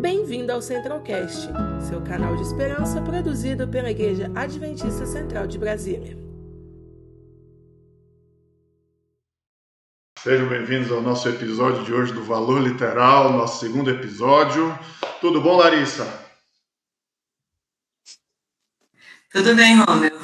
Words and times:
Bem-vindo 0.00 0.50
ao 0.50 0.62
Centralcast, 0.62 1.46
seu 1.86 2.00
canal 2.02 2.34
de 2.34 2.42
esperança 2.42 3.02
produzido 3.02 3.68
pela 3.68 3.90
Igreja 3.90 4.32
Adventista 4.34 5.04
Central 5.04 5.46
de 5.46 5.58
Brasília. 5.58 6.16
Sejam 10.18 10.48
bem-vindos 10.48 10.90
ao 10.90 11.02
nosso 11.02 11.28
episódio 11.28 11.84
de 11.84 11.92
hoje 11.92 12.14
do 12.14 12.24
Valor 12.24 12.62
Literal, 12.62 13.30
nosso 13.30 13.60
segundo 13.60 13.90
episódio. 13.90 14.74
Tudo 15.20 15.38
bom, 15.42 15.58
Larissa? 15.58 16.06
Tudo 19.30 19.54
bem, 19.54 19.76
Romeu. 19.76 20.18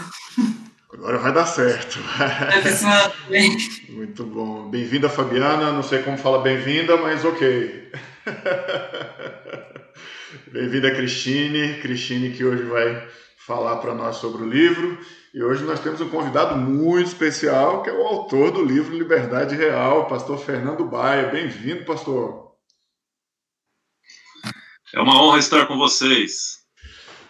Agora 0.91 1.19
vai 1.19 1.35
dar 1.35 1.45
certo. 1.45 1.99
Oi, 1.99 2.63
pessoal, 2.63 3.11
tudo 3.11 3.29
bem? 3.29 3.57
Muito 3.91 4.25
bom. 4.25 4.71
Bem-vinda, 4.71 5.11
Fabiana. 5.11 5.71
Não 5.71 5.83
sei 5.83 6.03
como 6.03 6.17
fala 6.17 6.41
bem-vinda, 6.41 6.97
mas 6.97 7.23
ok. 7.27 7.93
Bem-vinda, 10.53 10.95
Cristine. 10.95 11.81
Cristine 11.81 12.31
que 12.31 12.45
hoje 12.45 12.63
vai 12.65 13.09
falar 13.39 13.77
para 13.77 13.95
nós 13.95 14.17
sobre 14.17 14.43
o 14.43 14.49
livro. 14.49 14.99
E 15.33 15.43
hoje 15.43 15.65
nós 15.65 15.81
temos 15.81 16.01
um 16.01 16.09
convidado 16.09 16.57
muito 16.57 17.09
especial, 17.09 17.83
que 17.83 17.91
é 17.91 17.93
o 17.93 18.07
autor 18.07 18.51
do 18.51 18.65
livro 18.65 18.97
Liberdade 18.97 19.55
Real, 19.55 20.07
pastor 20.07 20.39
Fernando 20.39 20.85
Baia. 20.85 21.29
Bem-vindo, 21.29 21.85
pastor. 21.85 22.53
É 24.95 25.01
uma 25.01 25.23
honra 25.23 25.39
estar 25.39 25.67
com 25.67 25.77
vocês. 25.77 26.59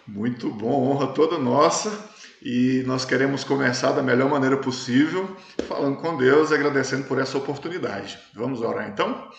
Muito 0.07 0.49
bom, 0.49 0.89
honra 0.89 1.07
toda 1.07 1.37
nossa. 1.37 2.15
E 2.41 2.83
nós 2.85 3.03
queremos 3.03 3.43
começar 3.43 3.91
da 3.91 4.03
melhor 4.03 4.29
maneira 4.29 4.57
possível, 4.57 5.35
falando 5.67 5.97
com 5.97 6.17
Deus 6.17 6.51
e 6.51 6.55
agradecendo 6.55 7.05
por 7.05 7.19
essa 7.19 7.37
oportunidade. 7.37 8.17
Vamos 8.33 8.61
orar 8.61 8.87
então? 8.87 9.29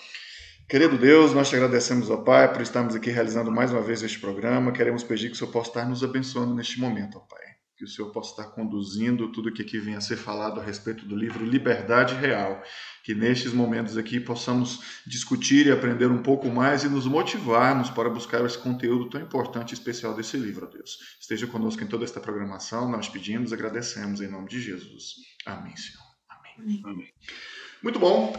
Querido 0.68 0.98
Deus, 0.98 1.32
nós 1.32 1.48
te 1.48 1.56
agradecemos, 1.56 2.10
ó 2.10 2.18
Pai, 2.18 2.52
por 2.52 2.60
estarmos 2.60 2.94
aqui 2.94 3.08
realizando 3.08 3.50
mais 3.50 3.72
uma 3.72 3.80
vez 3.80 4.02
este 4.02 4.18
programa. 4.18 4.70
Queremos 4.70 5.02
pedir 5.02 5.28
que 5.28 5.32
o 5.32 5.36
Senhor 5.36 5.50
possa 5.50 5.70
estar 5.70 5.88
nos 5.88 6.04
abençoando 6.04 6.54
neste 6.54 6.78
momento, 6.78 7.16
ó 7.16 7.20
Pai. 7.20 7.40
Que 7.74 7.84
o 7.84 7.88
Senhor 7.88 8.10
possa 8.10 8.32
estar 8.32 8.52
conduzindo 8.54 9.32
tudo 9.32 9.48
o 9.48 9.52
que 9.52 9.62
aqui 9.62 9.78
vem 9.78 9.94
a 9.94 10.00
ser 10.02 10.16
falado 10.16 10.60
a 10.60 10.62
respeito 10.62 11.06
do 11.06 11.16
livro 11.16 11.42
Liberdade 11.42 12.14
Real. 12.16 12.62
Que 13.02 13.14
nestes 13.14 13.54
momentos 13.54 13.96
aqui 13.96 14.20
possamos 14.20 15.00
discutir 15.06 15.66
e 15.66 15.72
aprender 15.72 16.10
um 16.10 16.22
pouco 16.22 16.50
mais 16.50 16.84
e 16.84 16.88
nos 16.90 17.06
motivarmos 17.06 17.88
para 17.88 18.10
buscar 18.10 18.44
esse 18.44 18.58
conteúdo 18.58 19.08
tão 19.08 19.22
importante 19.22 19.70
e 19.70 19.74
especial 19.74 20.14
desse 20.14 20.36
livro, 20.36 20.66
ó 20.66 20.70
Deus. 20.70 20.98
Esteja 21.18 21.46
conosco 21.46 21.82
em 21.82 21.86
toda 21.86 22.04
esta 22.04 22.20
programação. 22.20 22.90
Nós 22.90 23.08
pedimos, 23.08 23.54
agradecemos 23.54 24.20
em 24.20 24.28
nome 24.28 24.50
de 24.50 24.60
Jesus. 24.60 25.14
Amém, 25.46 25.74
Senhor. 25.74 26.04
Amém. 26.28 26.82
Amém. 26.84 27.08
Muito 27.82 27.98
bom. 27.98 28.32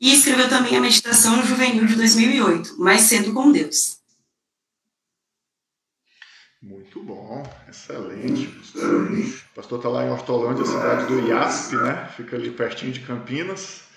e 0.00 0.12
escreveu 0.12 0.48
também 0.48 0.76
a 0.76 0.80
Meditação 0.80 1.46
Juvenil 1.46 1.86
de 1.86 1.94
2008, 1.94 2.76
Mais 2.76 3.02
Cedo 3.02 3.32
com 3.32 3.52
Deus. 3.52 3.98
Muito 6.60 7.00
bom, 7.04 7.48
excelente. 7.68 8.48
O 8.76 9.54
pastor 9.54 9.78
está 9.78 9.88
lá 9.88 10.04
em 10.04 10.10
Hortolândia, 10.10 10.64
cidade 10.64 11.06
do 11.06 11.20
IASP, 11.20 11.76
né? 11.76 12.12
Fica 12.16 12.34
ali 12.34 12.50
pertinho 12.50 12.90
de 12.90 12.98
Campinas. 12.98 13.91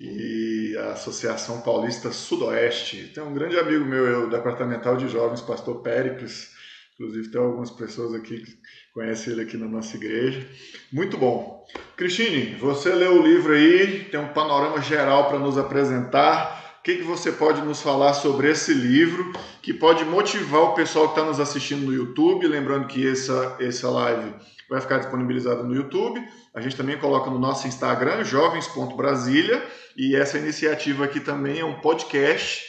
E 0.00 0.76
a 0.78 0.92
Associação 0.92 1.60
Paulista 1.62 2.12
Sudoeste. 2.12 3.10
Tem 3.14 3.22
um 3.22 3.32
grande 3.32 3.58
amigo 3.58 3.84
meu, 3.84 4.06
eu, 4.06 4.30
departamental 4.30 4.96
de 4.96 5.08
jovens, 5.08 5.40
pastor 5.40 5.82
Péricles. 5.82 6.54
Inclusive 6.94 7.30
tem 7.30 7.40
algumas 7.40 7.70
pessoas 7.70 8.14
aqui 8.14 8.40
que 8.40 8.58
conhecem 8.92 9.32
ele 9.32 9.42
aqui 9.42 9.56
na 9.56 9.66
nossa 9.66 9.96
igreja. 9.96 10.46
Muito 10.92 11.16
bom. 11.16 11.66
Cristine, 11.96 12.54
você 12.56 12.94
leu 12.94 13.20
o 13.20 13.26
livro 13.26 13.52
aí, 13.52 14.04
tem 14.10 14.20
um 14.20 14.28
panorama 14.28 14.80
geral 14.80 15.28
para 15.28 15.38
nos 15.38 15.58
apresentar 15.58 16.66
que, 16.86 16.98
que 16.98 17.02
você 17.02 17.32
pode 17.32 17.62
nos 17.62 17.82
falar 17.82 18.14
sobre 18.14 18.48
esse 18.48 18.72
livro 18.72 19.32
que 19.60 19.74
pode 19.74 20.04
motivar 20.04 20.60
o 20.60 20.74
pessoal 20.74 21.06
que 21.06 21.18
está 21.18 21.24
nos 21.28 21.40
assistindo 21.40 21.84
no 21.84 21.92
YouTube? 21.92 22.46
Lembrando 22.46 22.86
que 22.86 23.04
essa, 23.04 23.56
essa 23.58 23.90
live 23.90 24.32
vai 24.68 24.80
ficar 24.80 24.98
disponibilizada 24.98 25.62
no 25.62 25.74
YouTube. 25.74 26.22
A 26.54 26.60
gente 26.60 26.76
também 26.76 26.98
coloca 26.98 27.30
no 27.30 27.38
nosso 27.38 27.66
Instagram, 27.66 28.24
jovens.brasília. 28.24 29.64
E 29.96 30.16
essa 30.16 30.38
iniciativa 30.38 31.04
aqui 31.04 31.20
também 31.20 31.60
é 31.60 31.64
um 31.64 31.80
podcast, 31.80 32.64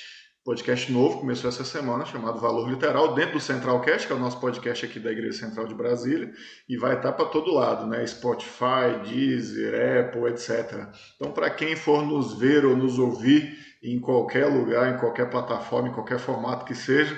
podcast 0.46 0.92
novo, 0.92 1.20
começou 1.20 1.50
essa 1.50 1.66
semana, 1.66 2.06
chamado 2.06 2.40
Valor 2.40 2.70
Literal, 2.70 3.14
dentro 3.14 3.34
do 3.34 3.40
Centralcast, 3.40 4.08
que 4.08 4.14
é 4.14 4.16
o 4.16 4.20
nosso 4.20 4.40
podcast 4.40 4.86
aqui 4.86 5.00
da 5.00 5.12
Igreja 5.12 5.40
Central 5.40 5.68
de 5.68 5.76
Brasília, 5.76 6.32
e 6.70 6.78
vai 6.78 6.96
estar 6.96 7.12
para 7.12 7.26
todo 7.26 7.54
lado, 7.54 7.86
né? 7.86 8.06
Spotify, 8.08 9.00
Deezer, 9.04 10.06
Apple, 10.06 10.30
etc. 10.30 10.88
Então, 11.16 11.32
para 11.32 11.50
quem 11.50 11.76
for 11.76 12.06
nos 12.06 12.40
ver 12.40 12.66
ou 12.66 12.78
nos 12.78 12.98
ouvir 12.98 13.58
em 13.84 14.00
qualquer 14.00 14.46
lugar, 14.46 14.94
em 14.94 14.98
qualquer 14.98 15.30
plataforma, 15.30 15.90
em 15.90 15.94
qualquer 15.94 16.20
formato 16.20 16.66
que 16.66 16.74
seja, 16.74 17.18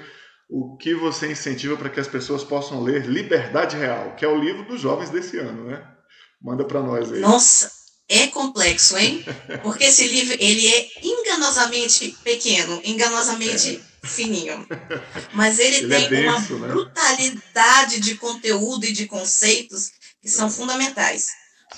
o 0.50 0.76
que 0.78 0.96
você 0.96 1.32
incentiva 1.32 1.78
para 1.78 1.90
que 1.90 2.00
as 2.00 2.08
pessoas 2.08 2.44
possam 2.44 2.82
ler 2.82 3.06
Liberdade 3.06 3.78
Real, 3.78 4.16
que 4.16 4.26
é 4.26 4.28
o 4.28 4.40
livro 4.40 4.66
dos 4.66 4.82
jovens 4.82 5.12
desse 5.12 5.38
ano, 5.38 5.66
né? 5.66 5.88
Manda 6.42 6.66
para 6.66 6.82
nós 6.82 7.12
aí. 7.12 7.20
Nossa, 7.20 7.72
é 8.08 8.26
complexo, 8.28 8.98
hein? 8.98 9.24
Porque 9.62 9.84
esse 9.84 10.08
livro 10.08 10.36
ele 10.40 10.68
é 10.68 10.90
enganosamente 11.04 12.18
pequeno, 12.24 12.82
enganosamente 12.84 13.80
é. 14.04 14.08
fininho. 14.08 14.68
Mas 15.34 15.60
ele, 15.60 15.78
ele 15.78 15.94
é 15.94 15.98
tem 15.98 16.06
é 16.06 16.22
denso, 16.24 16.56
uma 16.56 16.68
né? 16.68 16.74
brutalidade 16.74 18.00
de 18.00 18.16
conteúdo 18.16 18.86
e 18.86 18.92
de 18.92 19.06
conceitos 19.06 19.92
que 20.20 20.30
são 20.30 20.50
fundamentais. 20.50 21.28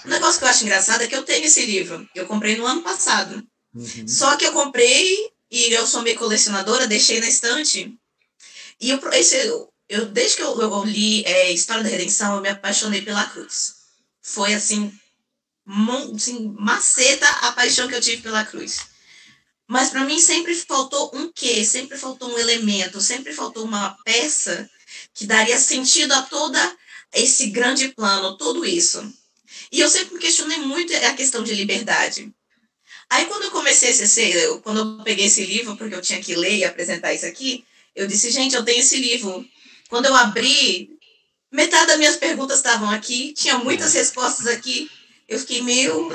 O 0.05 0.07
negócio 0.07 0.39
que 0.39 0.45
eu 0.45 0.49
acho 0.49 0.63
engraçado 0.63 1.01
é 1.01 1.07
que 1.07 1.15
eu 1.15 1.23
tenho 1.23 1.45
esse 1.45 1.65
livro. 1.65 2.07
Eu 2.15 2.25
comprei 2.25 2.55
no 2.55 2.65
ano 2.65 2.81
passado. 2.81 3.43
Uhum. 3.75 4.07
Só 4.07 4.37
que 4.37 4.45
eu 4.45 4.53
comprei 4.53 5.29
e 5.51 5.73
eu 5.73 5.85
sou 5.85 6.01
meio 6.01 6.17
colecionadora, 6.17 6.87
deixei 6.87 7.19
na 7.19 7.27
estante. 7.27 7.93
E 8.81 8.89
eu, 8.89 8.99
esse, 9.13 9.35
eu 9.87 10.05
desde 10.07 10.37
que 10.37 10.43
eu, 10.43 10.59
eu 10.59 10.83
li 10.83 11.23
é, 11.23 11.51
História 11.51 11.83
da 11.83 11.89
Redenção, 11.89 12.35
eu 12.35 12.41
me 12.41 12.49
apaixonei 12.49 13.03
pela 13.03 13.25
cruz. 13.25 13.75
foi 14.23 14.55
assim, 14.55 14.91
assim 16.15 16.55
maceta 16.59 17.27
a 17.45 17.51
paixão 17.51 17.87
que 17.87 17.93
eu 17.93 18.01
tive 18.01 18.23
pela 18.23 18.43
cruz. 18.43 18.79
Mas 19.67 19.89
para 19.89 20.03
mim 20.03 20.19
sempre 20.19 20.55
faltou 20.55 21.11
um 21.13 21.31
quê? 21.31 21.63
Sempre 21.63 21.97
faltou 21.97 22.33
um 22.33 22.39
elemento, 22.39 22.99
sempre 22.99 23.33
faltou 23.33 23.63
uma 23.63 23.95
peça 24.03 24.69
que 25.13 25.25
daria 25.25 25.57
sentido 25.59 26.13
a 26.13 26.23
toda 26.23 26.77
esse 27.13 27.47
grande 27.51 27.89
plano, 27.89 28.37
tudo 28.37 28.65
isso. 28.65 29.01
E 29.71 29.79
eu 29.79 29.89
sempre 29.89 30.15
me 30.15 30.19
questionei 30.19 30.57
muito 30.57 30.93
a 30.95 31.13
questão 31.13 31.43
de 31.43 31.53
liberdade. 31.53 32.33
Aí 33.09 33.25
quando 33.25 33.43
eu 33.43 33.51
comecei 33.51 33.91
a 33.91 33.93
ser, 33.93 34.59
quando 34.61 34.79
eu 34.79 35.03
peguei 35.03 35.25
esse 35.25 35.45
livro, 35.45 35.77
porque 35.77 35.95
eu 35.95 36.01
tinha 36.01 36.21
que 36.21 36.35
ler 36.35 36.57
e 36.57 36.65
apresentar 36.65 37.13
isso 37.13 37.25
aqui, 37.25 37.65
eu 37.95 38.07
disse, 38.07 38.31
gente, 38.31 38.55
eu 38.55 38.63
tenho 38.63 38.79
esse 38.79 38.97
livro. 38.97 39.45
Quando 39.89 40.05
eu 40.05 40.15
abri, 40.15 40.89
metade 41.51 41.87
das 41.87 41.97
minhas 41.97 42.15
perguntas 42.15 42.57
estavam 42.57 42.89
aqui, 42.89 43.33
tinha 43.33 43.57
muitas 43.57 43.93
respostas 43.93 44.47
aqui. 44.47 44.89
Eu 45.27 45.39
fiquei 45.39 45.61
meio. 45.61 46.09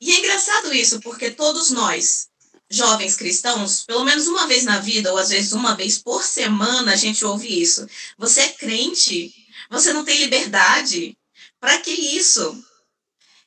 E 0.00 0.12
é 0.12 0.18
engraçado 0.18 0.74
isso, 0.74 1.00
porque 1.00 1.30
todos 1.30 1.70
nós, 1.70 2.28
jovens 2.68 3.16
cristãos, 3.16 3.84
pelo 3.84 4.04
menos 4.04 4.26
uma 4.26 4.46
vez 4.46 4.64
na 4.64 4.78
vida, 4.80 5.12
ou 5.12 5.18
às 5.18 5.28
vezes 5.28 5.52
uma 5.52 5.76
vez 5.76 5.98
por 5.98 6.24
semana, 6.24 6.92
a 6.92 6.96
gente 6.96 7.24
ouve 7.24 7.60
isso. 7.60 7.86
Você 8.18 8.40
é 8.40 8.48
crente? 8.48 9.32
Você 9.70 9.92
não 9.92 10.04
tem 10.04 10.18
liberdade? 10.18 11.16
Para 11.60 11.78
que 11.78 11.92
isso? 11.92 12.64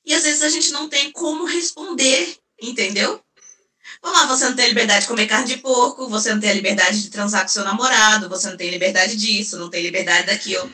E 0.06 0.13
às 0.13 0.23
vezes 0.23 0.44
a 0.44 0.50
gente 0.50 0.71
não 0.71 0.88
tem 0.88 1.12
como 1.12 1.45
responder, 1.45 2.38
entendeu? 2.62 3.25
Vamos 4.05 4.19
lá, 4.19 4.27
você 4.27 4.47
não 4.47 4.55
tem 4.55 4.67
liberdade 4.67 5.01
de 5.01 5.07
comer 5.07 5.25
carne 5.25 5.47
de 5.47 5.57
porco, 5.57 6.07
você 6.07 6.31
não 6.31 6.39
tem 6.39 6.51
a 6.51 6.53
liberdade 6.53 7.01
de 7.01 7.09
transar 7.09 7.41
com 7.41 7.47
seu 7.47 7.63
namorado, 7.63 8.29
você 8.29 8.47
não 8.47 8.55
tem 8.55 8.69
liberdade 8.69 9.15
disso, 9.15 9.57
não 9.57 9.67
tem 9.67 9.81
liberdade 9.81 10.27
daquilo. 10.27 10.71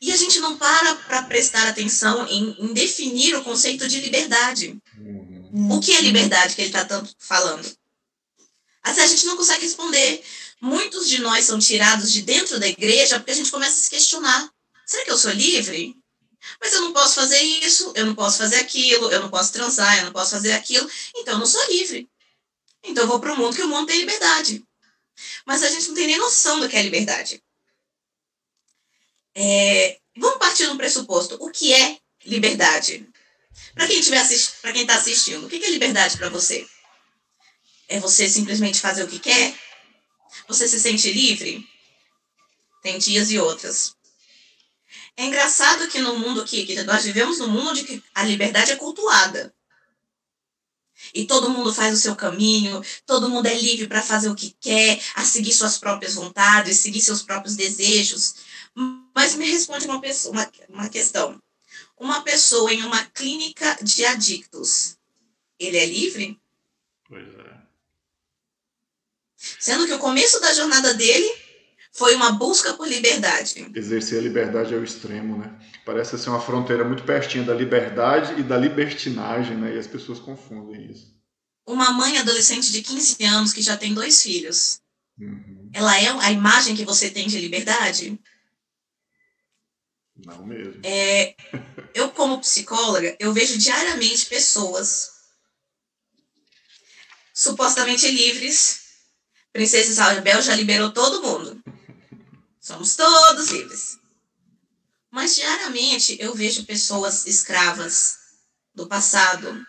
E 0.00 0.10
a 0.10 0.16
gente 0.16 0.40
não 0.40 0.56
para 0.56 0.96
para 0.96 1.22
prestar 1.22 1.68
atenção 1.68 2.26
em, 2.26 2.56
em, 2.58 2.74
definir 2.74 3.36
o 3.36 3.44
conceito 3.44 3.86
de 3.86 4.00
liberdade. 4.00 4.76
Uhum. 4.98 5.76
O 5.76 5.80
que 5.80 5.94
é 5.94 6.00
liberdade 6.00 6.56
que 6.56 6.62
ele 6.62 6.70
está 6.70 6.84
tanto 6.84 7.14
falando? 7.20 7.72
Assim, 8.82 9.00
a 9.00 9.06
gente 9.06 9.26
não 9.26 9.36
consegue 9.36 9.62
responder. 9.62 10.20
Muitos 10.60 11.08
de 11.08 11.20
nós 11.20 11.44
são 11.44 11.60
tirados 11.60 12.12
de 12.12 12.22
dentro 12.22 12.58
da 12.58 12.66
igreja 12.66 13.20
porque 13.20 13.30
a 13.30 13.36
gente 13.36 13.52
começa 13.52 13.78
a 13.78 13.80
se 13.80 13.90
questionar. 13.90 14.50
Será 14.84 15.04
que 15.04 15.12
eu 15.12 15.18
sou 15.18 15.30
livre? 15.30 15.96
Mas 16.60 16.72
eu 16.72 16.80
não 16.80 16.92
posso 16.92 17.14
fazer 17.14 17.40
isso, 17.40 17.92
eu 17.94 18.04
não 18.06 18.14
posso 18.16 18.38
fazer 18.38 18.56
aquilo, 18.56 19.08
eu 19.12 19.20
não 19.20 19.30
posso 19.30 19.52
transar, 19.52 19.98
eu 19.98 20.06
não 20.06 20.12
posso 20.12 20.32
fazer 20.32 20.52
aquilo, 20.52 20.90
então 21.14 21.34
eu 21.34 21.38
não 21.38 21.46
sou 21.46 21.64
livre. 21.70 22.08
Então 22.84 23.04
eu 23.04 23.08
vou 23.08 23.18
para 23.18 23.32
o 23.32 23.36
mundo 23.36 23.56
que 23.56 23.62
o 23.62 23.68
mundo 23.68 23.86
tem 23.86 23.98
liberdade. 23.98 24.62
Mas 25.46 25.62
a 25.62 25.70
gente 25.70 25.88
não 25.88 25.94
tem 25.94 26.06
nem 26.06 26.18
noção 26.18 26.60
do 26.60 26.68
que 26.68 26.76
é 26.76 26.82
liberdade. 26.82 27.42
É, 29.34 29.98
vamos 30.16 30.38
partir 30.38 30.66
do 30.66 30.76
pressuposto. 30.76 31.36
O 31.40 31.50
que 31.50 31.72
é 31.72 31.98
liberdade? 32.24 33.08
Para 33.74 33.86
quem 33.86 33.98
estiver 33.98 34.18
assist... 34.18 34.60
para 34.60 34.72
quem 34.72 34.82
está 34.82 34.96
assistindo, 34.96 35.46
o 35.46 35.48
que 35.48 35.64
é 35.64 35.70
liberdade 35.70 36.16
para 36.16 36.28
você? 36.28 36.66
É 37.88 37.98
você 38.00 38.28
simplesmente 38.28 38.80
fazer 38.80 39.02
o 39.02 39.08
que 39.08 39.18
quer? 39.18 39.54
Você 40.48 40.68
se 40.68 40.80
sente 40.80 41.12
livre? 41.12 41.66
Tem 42.82 42.98
dias 42.98 43.30
e 43.30 43.38
outras. 43.38 43.94
É 45.16 45.24
engraçado 45.24 45.88
que 45.88 46.00
no 46.00 46.18
mundo 46.18 46.44
que, 46.44 46.66
que 46.66 46.82
nós 46.82 47.04
vivemos 47.04 47.38
num 47.38 47.48
mundo 47.48 47.70
onde 47.70 48.02
a 48.14 48.24
liberdade 48.24 48.72
é 48.72 48.76
cultuada. 48.76 49.54
E 51.14 51.24
todo 51.26 51.48
mundo 51.48 51.72
faz 51.72 51.94
o 51.94 52.00
seu 52.00 52.16
caminho, 52.16 52.82
todo 53.06 53.30
mundo 53.30 53.46
é 53.46 53.54
livre 53.54 53.86
para 53.86 54.02
fazer 54.02 54.28
o 54.28 54.34
que 54.34 54.54
quer, 54.60 55.00
a 55.14 55.24
seguir 55.24 55.52
suas 55.52 55.78
próprias 55.78 56.14
vontades, 56.14 56.78
seguir 56.78 57.00
seus 57.00 57.22
próprios 57.22 57.54
desejos. 57.54 58.34
Mas 59.14 59.36
me 59.36 59.48
responde 59.48 59.86
uma, 59.86 60.00
pessoa, 60.00 60.32
uma, 60.32 60.52
uma 60.68 60.88
questão. 60.88 61.40
Uma 61.96 62.22
pessoa 62.22 62.72
em 62.74 62.82
uma 62.82 63.04
clínica 63.06 63.78
de 63.80 64.04
adictos, 64.04 64.96
ele 65.58 65.76
é 65.76 65.86
livre? 65.86 66.40
Pois 67.08 67.28
é. 67.28 67.54
Sendo 69.60 69.86
que 69.86 69.92
o 69.92 69.98
começo 69.98 70.40
da 70.40 70.52
jornada 70.52 70.94
dele 70.94 71.43
foi 71.94 72.16
uma 72.16 72.32
busca 72.32 72.74
por 72.74 72.88
liberdade. 72.88 73.70
Exercer 73.72 74.18
a 74.18 74.22
liberdade 74.22 74.74
ao 74.74 74.82
extremo, 74.82 75.38
né? 75.38 75.56
Parece 75.86 76.18
ser 76.18 76.28
uma 76.28 76.40
fronteira 76.40 76.84
muito 76.84 77.04
pertinha 77.04 77.44
da 77.44 77.54
liberdade 77.54 78.40
e 78.40 78.42
da 78.42 78.56
libertinagem, 78.56 79.56
né? 79.56 79.76
E 79.76 79.78
as 79.78 79.86
pessoas 79.86 80.18
confundem 80.18 80.90
isso. 80.90 81.14
Uma 81.64 81.92
mãe 81.92 82.18
adolescente 82.18 82.72
de 82.72 82.82
15 82.82 83.24
anos 83.24 83.52
que 83.52 83.62
já 83.62 83.76
tem 83.76 83.94
dois 83.94 84.20
filhos, 84.22 84.80
uhum. 85.18 85.70
ela 85.72 85.96
é 85.98 86.08
a 86.08 86.32
imagem 86.32 86.74
que 86.74 86.84
você 86.84 87.08
tem 87.08 87.28
de 87.28 87.38
liberdade? 87.38 88.18
Não 90.26 90.44
mesmo. 90.44 90.80
É, 90.84 91.36
eu, 91.94 92.10
como 92.10 92.40
psicóloga, 92.40 93.16
eu 93.20 93.32
vejo 93.32 93.56
diariamente 93.56 94.26
pessoas 94.26 95.10
supostamente 97.32 98.10
livres. 98.10 98.82
Princesa 99.52 99.90
Isabel 99.90 100.42
já 100.42 100.54
liberou 100.56 100.90
todo 100.90 101.22
mundo. 101.22 101.63
Somos 102.64 102.96
todos 102.96 103.50
livres. 103.50 103.98
Mas 105.10 105.34
diariamente 105.34 106.16
eu 106.18 106.34
vejo 106.34 106.64
pessoas 106.64 107.26
escravas 107.26 108.16
do 108.74 108.86
passado, 108.86 109.62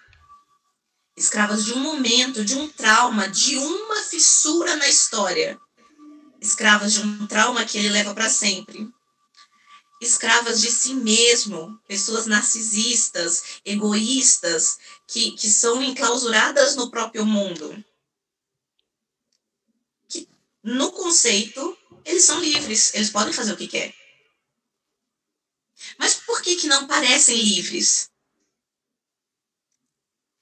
escravas 1.17 1.65
de 1.65 1.73
um 1.73 1.79
momento, 1.79 2.45
de 2.45 2.55
um 2.55 2.69
trauma, 2.69 3.27
de 3.27 3.57
uma 3.57 4.01
fissura 4.01 4.77
na 4.77 4.87
história, 4.87 5.59
escravas 6.39 6.93
de 6.93 7.01
um 7.01 7.27
trauma 7.27 7.65
que 7.65 7.77
ele 7.77 7.89
leva 7.89 8.13
para 8.13 8.29
sempre, 8.29 8.89
escravas 10.01 10.61
de 10.61 10.71
si 10.71 10.93
mesmo, 10.93 11.77
pessoas 11.89 12.25
narcisistas, 12.25 13.59
egoístas, 13.65 14.77
que, 15.05 15.31
que 15.31 15.49
são 15.49 15.83
enclausuradas 15.83 16.77
no 16.77 16.89
próprio 16.89 17.25
mundo. 17.25 17.83
Que, 20.07 20.29
no 20.63 20.93
conceito, 20.93 21.77
eles 22.05 22.23
são 22.23 22.39
livres, 22.39 22.93
eles 22.93 23.09
podem 23.09 23.33
fazer 23.33 23.53
o 23.53 23.57
que 23.57 23.67
quer. 23.67 23.93
Mas 25.97 26.13
por 26.15 26.41
que, 26.41 26.55
que 26.55 26.67
não 26.67 26.87
parecem 26.87 27.35
livres? 27.35 28.09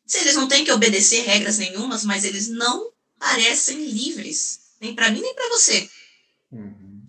Se 0.06 0.20
eles 0.20 0.36
não 0.36 0.48
têm 0.48 0.66
que 0.66 0.72
obedecer 0.72 1.22
regras 1.22 1.58
nenhumas, 1.58 2.04
mas 2.04 2.26
eles 2.26 2.50
não 2.50 2.92
parecem 3.18 3.86
livres, 3.86 4.60
nem 4.80 4.94
para 4.94 5.10
mim 5.10 5.22
nem 5.22 5.34
para 5.34 5.50
você. 5.50 5.90
Uhum. 6.52 7.02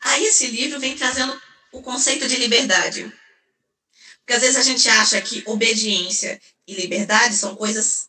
Aí 0.00 0.24
esse 0.24 0.46
livro 0.46 0.78
vem 0.78 0.96
trazendo 0.96 1.38
o 1.72 1.82
conceito 1.82 2.26
de 2.28 2.36
liberdade. 2.36 3.12
Porque 4.20 4.34
às 4.34 4.40
vezes 4.40 4.56
a 4.56 4.62
gente 4.62 4.88
acha 4.88 5.20
que 5.20 5.42
obediência 5.46 6.40
e 6.66 6.74
liberdade 6.74 7.34
são 7.34 7.56
coisas 7.56 8.08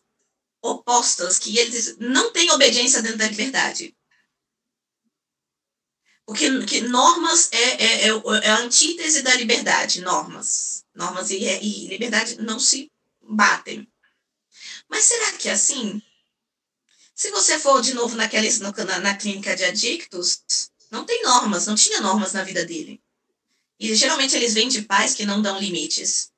opostas, 0.61 1.39
que 1.39 1.57
eles 1.57 1.97
não 1.97 2.31
têm 2.31 2.51
obediência 2.51 3.01
dentro 3.01 3.17
da 3.17 3.27
liberdade. 3.27 3.95
Porque 6.29 6.63
que 6.65 6.81
normas 6.81 7.49
é, 7.51 7.57
é, 7.57 8.07
é, 8.07 8.09
é, 8.09 8.49
a 8.51 8.59
antítese 8.59 9.23
da 9.23 9.33
liberdade, 9.33 10.01
normas. 10.01 10.85
Normas 10.93 11.31
e, 11.31 11.37
e 11.37 11.87
liberdade 11.87 12.39
não 12.39 12.59
se 12.59 12.91
batem. 13.19 13.87
Mas 14.87 15.05
será 15.05 15.31
que 15.31 15.49
é 15.49 15.53
assim? 15.53 15.99
Se 17.15 17.31
você 17.31 17.57
for 17.57 17.81
de 17.81 17.95
novo 17.95 18.15
naquela, 18.15 18.45
na, 18.85 18.99
na 18.99 19.15
clínica 19.15 19.55
de 19.55 19.63
adictos, 19.63 20.43
não 20.91 21.03
tem 21.03 21.23
normas, 21.23 21.65
não 21.65 21.73
tinha 21.73 21.99
normas 21.99 22.33
na 22.33 22.43
vida 22.43 22.63
dele. 22.63 23.01
E 23.79 23.95
geralmente 23.95 24.35
eles 24.35 24.53
vêm 24.53 24.69
de 24.69 24.83
pais 24.83 25.15
que 25.15 25.25
não 25.25 25.41
dão 25.41 25.59
limites. 25.59 26.31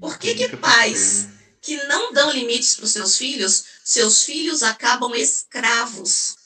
Por 0.00 0.18
que, 0.18 0.34
que 0.34 0.56
pais 0.56 1.28
que 1.60 1.76
não 1.84 2.10
dão 2.10 2.32
limites 2.32 2.74
para 2.74 2.86
os 2.86 2.92
seus 2.92 3.18
filhos, 3.18 3.66
seus 3.84 4.24
filhos 4.24 4.62
acabam 4.62 5.14
escravos 5.14 6.36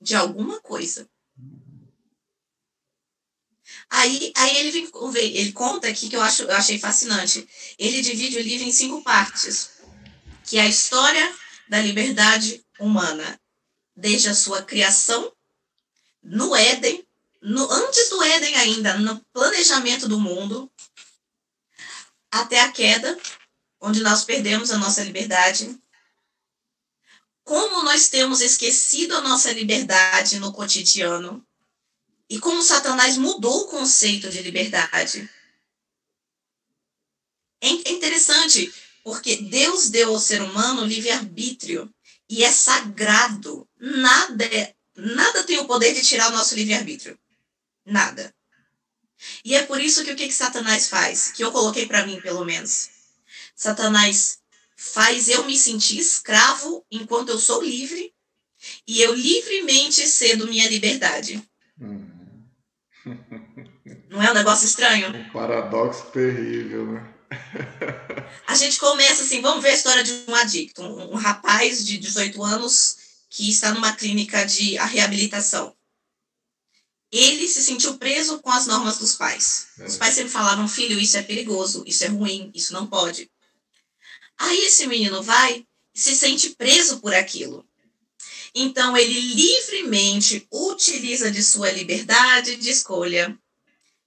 de 0.00 0.14
alguma 0.14 0.60
coisa? 0.60 1.10
Aí, 3.90 4.32
aí 4.36 4.56
ele, 4.56 4.88
ele 5.16 5.52
conta 5.52 5.88
aqui 5.88 6.08
que 6.08 6.14
eu, 6.14 6.22
acho, 6.22 6.42
eu 6.42 6.52
achei 6.52 6.78
fascinante. 6.78 7.46
Ele 7.76 8.00
divide 8.00 8.38
o 8.38 8.42
livro 8.42 8.66
em 8.66 8.72
cinco 8.72 9.02
partes, 9.02 9.70
que 10.44 10.58
é 10.58 10.62
a 10.62 10.68
história 10.68 11.34
da 11.68 11.80
liberdade 11.80 12.64
humana, 12.78 13.40
desde 13.96 14.28
a 14.28 14.34
sua 14.34 14.62
criação, 14.62 15.32
no 16.22 16.54
Éden, 16.54 17.04
no, 17.42 17.70
antes 17.70 18.10
do 18.10 18.22
Éden 18.22 18.54
ainda, 18.56 18.96
no 18.98 19.20
planejamento 19.32 20.08
do 20.08 20.20
mundo, 20.20 20.70
até 22.30 22.60
a 22.60 22.70
queda, 22.70 23.18
onde 23.80 24.02
nós 24.02 24.24
perdemos 24.24 24.70
a 24.70 24.78
nossa 24.78 25.02
liberdade. 25.02 25.76
Como 27.42 27.82
nós 27.82 28.08
temos 28.08 28.40
esquecido 28.40 29.16
a 29.16 29.20
nossa 29.20 29.50
liberdade 29.52 30.38
no 30.38 30.52
cotidiano 30.52 31.44
e 32.30 32.38
como 32.38 32.62
Satanás 32.62 33.18
mudou 33.18 33.62
o 33.62 33.66
conceito 33.66 34.30
de 34.30 34.40
liberdade. 34.40 35.28
É 37.60 37.68
interessante, 37.90 38.72
porque 39.02 39.36
Deus 39.36 39.90
deu 39.90 40.10
ao 40.10 40.20
ser 40.20 40.40
humano 40.40 40.86
livre-arbítrio 40.86 41.92
e 42.28 42.44
é 42.44 42.52
sagrado. 42.52 43.68
Nada, 43.76 44.44
é, 44.44 44.74
nada 44.94 45.42
tem 45.42 45.58
o 45.58 45.66
poder 45.66 45.92
de 45.92 46.02
tirar 46.02 46.28
o 46.28 46.36
nosso 46.36 46.54
livre-arbítrio. 46.54 47.18
Nada. 47.84 48.32
E 49.44 49.56
é 49.56 49.64
por 49.64 49.80
isso 49.80 50.04
que 50.04 50.12
o 50.12 50.16
que, 50.16 50.28
que 50.28 50.32
Satanás 50.32 50.88
faz? 50.88 51.32
Que 51.32 51.42
eu 51.42 51.50
coloquei 51.50 51.86
para 51.86 52.06
mim, 52.06 52.20
pelo 52.20 52.44
menos. 52.44 52.90
Satanás 53.56 54.38
faz 54.76 55.28
eu 55.28 55.44
me 55.44 55.58
sentir 55.58 55.98
escravo 55.98 56.86
enquanto 56.90 57.30
eu 57.30 57.38
sou 57.38 57.60
livre 57.60 58.14
e 58.86 59.02
eu 59.02 59.14
livremente 59.14 60.06
cedo 60.06 60.46
minha 60.46 60.68
liberdade. 60.68 61.42
Uhum. 61.78 62.19
Não 64.08 64.22
é 64.22 64.30
um 64.30 64.34
negócio 64.34 64.66
estranho? 64.66 65.14
Um 65.14 65.30
paradoxo 65.30 66.06
terrível, 66.12 66.92
né? 66.92 67.14
a 68.46 68.54
gente 68.54 68.78
começa 68.78 69.22
assim, 69.22 69.40
vamos 69.40 69.62
ver 69.62 69.70
a 69.70 69.74
história 69.74 70.02
de 70.02 70.12
um 70.26 70.34
adicto, 70.34 70.82
um, 70.82 71.12
um 71.12 71.16
rapaz 71.16 71.84
de 71.84 71.98
18 71.98 72.42
anos 72.42 72.96
que 73.28 73.48
está 73.48 73.72
numa 73.72 73.92
clínica 73.92 74.44
de 74.44 74.76
reabilitação. 74.76 75.74
Ele 77.12 77.48
se 77.48 77.62
sentiu 77.62 77.98
preso 77.98 78.40
com 78.40 78.50
as 78.50 78.66
normas 78.66 78.98
dos 78.98 79.14
pais. 79.14 79.68
É. 79.78 79.86
Os 79.86 79.96
pais 79.96 80.14
sempre 80.14 80.30
falaram, 80.30 80.66
filho, 80.68 80.98
isso 80.98 81.16
é 81.16 81.22
perigoso, 81.22 81.82
isso 81.86 82.04
é 82.04 82.08
ruim, 82.08 82.50
isso 82.54 82.72
não 82.72 82.86
pode. 82.86 83.30
Aí 84.38 84.58
esse 84.64 84.86
menino 84.86 85.22
vai 85.22 85.64
e 85.94 86.00
se 86.00 86.14
sente 86.14 86.50
preso 86.50 87.00
por 87.00 87.14
aquilo. 87.14 87.66
Então 88.54 88.96
ele 88.96 89.18
livremente 89.18 90.46
utiliza 90.50 91.30
de 91.30 91.42
sua 91.42 91.70
liberdade 91.70 92.56
de 92.56 92.70
escolha 92.70 93.38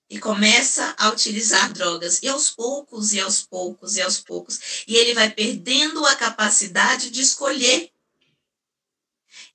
e 0.09 0.19
começa 0.19 0.93
a 0.97 1.09
utilizar 1.09 1.71
drogas. 1.73 2.21
E 2.21 2.27
aos 2.27 2.49
poucos, 2.49 3.13
e 3.13 3.19
aos 3.19 3.41
poucos, 3.41 3.95
e 3.95 4.01
aos 4.01 4.19
poucos. 4.19 4.83
E 4.87 4.95
ele 4.95 5.13
vai 5.13 5.29
perdendo 5.31 6.05
a 6.05 6.15
capacidade 6.15 7.09
de 7.09 7.21
escolher. 7.21 7.89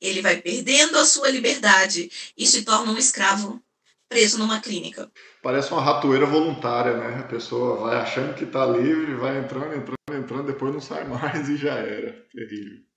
Ele 0.01 0.23
vai 0.23 0.41
perdendo 0.41 0.99
a 0.99 1.05
sua 1.05 1.29
liberdade 1.29 2.11
e 2.37 2.47
se 2.47 2.63
torna 2.63 2.93
um 2.93 2.99
escravo 2.99 3.63
preso 4.09 4.39
numa 4.39 4.61
clínica. 4.61 5.11
Parece 5.43 5.71
uma 5.71 5.83
ratoeira 5.83 6.27
voluntária, 6.27 6.97
né? 6.97 7.21
A 7.21 7.29
pessoa 7.29 7.77
vai 7.77 7.97
achando 7.97 8.35
que 8.35 8.45
está 8.45 8.67
livre, 8.67 9.15
vai 9.15 9.39
entrando, 9.39 9.75
entrando, 9.75 10.23
entrando, 10.25 10.47
depois 10.47 10.73
não 10.73 10.81
sai 10.81 11.07
mais 11.07 11.49
e 11.49 11.57
já 11.57 11.75
era. 11.75 12.13
Terrível. 12.33 12.88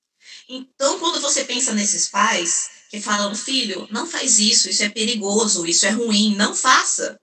Então, 0.48 1.00
quando 1.00 1.22
você 1.22 1.44
pensa 1.44 1.74
nesses 1.74 2.08
pais 2.08 2.70
que 2.90 3.00
falam, 3.00 3.34
filho, 3.34 3.88
não 3.90 4.06
faz 4.06 4.38
isso, 4.38 4.70
isso 4.70 4.84
é 4.84 4.90
perigoso, 4.90 5.66
isso 5.66 5.86
é 5.86 5.92
ruim, 5.92 6.36
não 6.36 6.54
faça. 6.54 7.20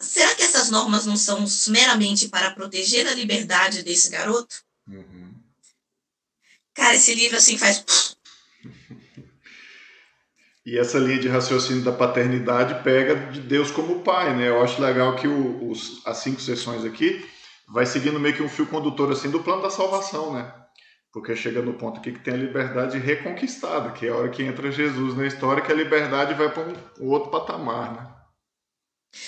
Será 0.00 0.34
que 0.34 0.42
essas 0.42 0.70
normas 0.70 1.04
não 1.06 1.16
são 1.16 1.44
meramente 1.68 2.28
para 2.28 2.52
proteger 2.52 3.06
a 3.06 3.14
liberdade 3.14 3.82
desse 3.82 4.08
garoto? 4.08 4.62
Uhum. 4.86 5.34
Cara, 6.72 6.94
esse 6.94 7.14
livro 7.14 7.36
assim 7.36 7.58
faz. 7.58 7.84
E 10.64 10.78
essa 10.78 10.98
linha 10.98 11.18
de 11.18 11.28
raciocínio 11.28 11.82
da 11.82 11.92
paternidade 11.92 12.82
pega 12.84 13.14
de 13.32 13.40
Deus 13.40 13.70
como 13.70 14.02
pai, 14.02 14.36
né? 14.36 14.48
Eu 14.48 14.62
acho 14.62 14.80
legal 14.80 15.16
que 15.16 15.26
o, 15.26 15.70
os, 15.70 16.06
as 16.06 16.18
cinco 16.18 16.40
sessões 16.40 16.84
aqui 16.84 17.26
vai 17.66 17.84
seguindo 17.84 18.20
meio 18.20 18.36
que 18.36 18.42
um 18.42 18.48
fio 18.48 18.66
condutor 18.66 19.10
assim 19.10 19.30
do 19.30 19.42
plano 19.42 19.62
da 19.62 19.70
salvação, 19.70 20.32
né? 20.32 20.52
Porque 21.12 21.34
chega 21.34 21.62
no 21.62 21.74
ponto 21.74 22.00
aqui 22.00 22.12
que 22.12 22.22
tem 22.22 22.34
a 22.34 22.36
liberdade 22.36 22.98
reconquistada, 22.98 23.92
que 23.92 24.06
é 24.06 24.10
a 24.10 24.16
hora 24.16 24.30
que 24.30 24.42
entra 24.42 24.70
Jesus 24.70 25.16
na 25.16 25.26
história, 25.26 25.62
que 25.62 25.72
a 25.72 25.74
liberdade 25.74 26.34
vai 26.34 26.52
para 26.52 26.68
um, 26.68 27.08
outro 27.08 27.30
patamar, 27.30 27.94
né? 27.94 28.14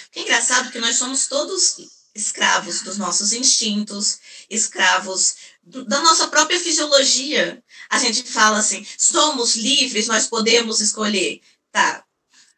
O 0.07 0.11
que 0.13 0.21
é 0.21 0.23
engraçado 0.23 0.71
que 0.71 0.79
nós 0.79 0.97
somos 0.97 1.27
todos 1.27 2.01
escravos 2.15 2.83
dos 2.83 2.99
nossos 2.99 3.33
instintos, 3.33 4.19
escravos 4.51 5.37
do, 5.63 5.85
da 5.85 6.01
nossa 6.01 6.29
própria 6.29 6.59
fisiologia. 6.59 7.63
A 7.89 7.99
gente 7.99 8.25
fala 8.25 8.59
assim: 8.59 8.87
somos 8.99 9.57
livres, 9.57 10.07
nós 10.07 10.27
podemos 10.27 10.81
escolher. 10.81 11.41
Tá, 11.73 12.05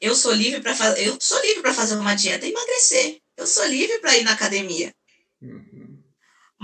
eu 0.00 0.16
sou 0.16 0.32
livre 0.32 0.60
para 0.60 0.74
fazer, 0.74 1.06
eu 1.06 1.16
sou 1.20 1.40
livre 1.42 1.62
para 1.62 1.74
fazer 1.74 1.94
uma 1.94 2.14
dieta 2.14 2.44
e 2.44 2.50
emagrecer. 2.50 3.20
Eu 3.36 3.46
sou 3.46 3.64
livre 3.66 3.98
para 4.00 4.16
ir 4.16 4.24
na 4.24 4.32
academia. 4.32 4.94
Uhum. 5.40 5.81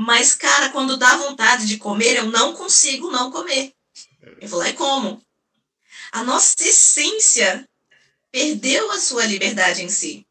Mas, 0.00 0.32
cara, 0.32 0.68
quando 0.68 0.96
dá 0.96 1.16
vontade 1.16 1.66
de 1.66 1.76
comer, 1.76 2.14
eu 2.14 2.26
não 2.26 2.54
consigo 2.54 3.10
não 3.10 3.32
comer. 3.32 3.74
Eu 4.40 4.46
vou 4.46 4.60
lá 4.60 4.68
e 4.68 4.72
como. 4.74 5.20
A 6.12 6.22
nossa 6.22 6.54
essência 6.60 7.68
perdeu 8.30 8.92
a 8.92 9.00
sua 9.00 9.24
liberdade 9.24 9.82
em 9.82 9.88
si. 9.88 10.24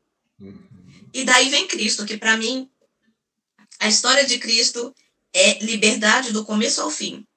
E 1.14 1.26
daí 1.26 1.50
vem 1.50 1.68
Cristo, 1.68 2.06
que 2.06 2.16
para 2.16 2.38
mim, 2.38 2.72
a 3.78 3.90
história 3.90 4.26
de 4.26 4.40
Cristo 4.40 4.96
é 5.34 5.60
liberdade 5.60 6.32
do 6.32 6.46
começo 6.46 6.82
ao 6.82 6.90
fim. 6.90 7.28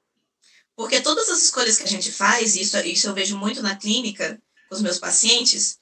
Porque 0.77 1.01
todas 1.01 1.29
as 1.31 1.43
escolhas 1.43 1.79
que 1.79 1.85
a 1.85 1.89
gente 1.89 2.13
faz, 2.13 2.55
isso, 2.55 2.79
isso 2.79 3.09
eu 3.09 3.13
vejo 3.13 3.37
muito 3.37 3.61
na 3.61 3.75
clínica 3.75 4.41
com 4.69 4.77
os 4.77 4.83
meus 4.83 4.99
pacientes, 4.99 5.81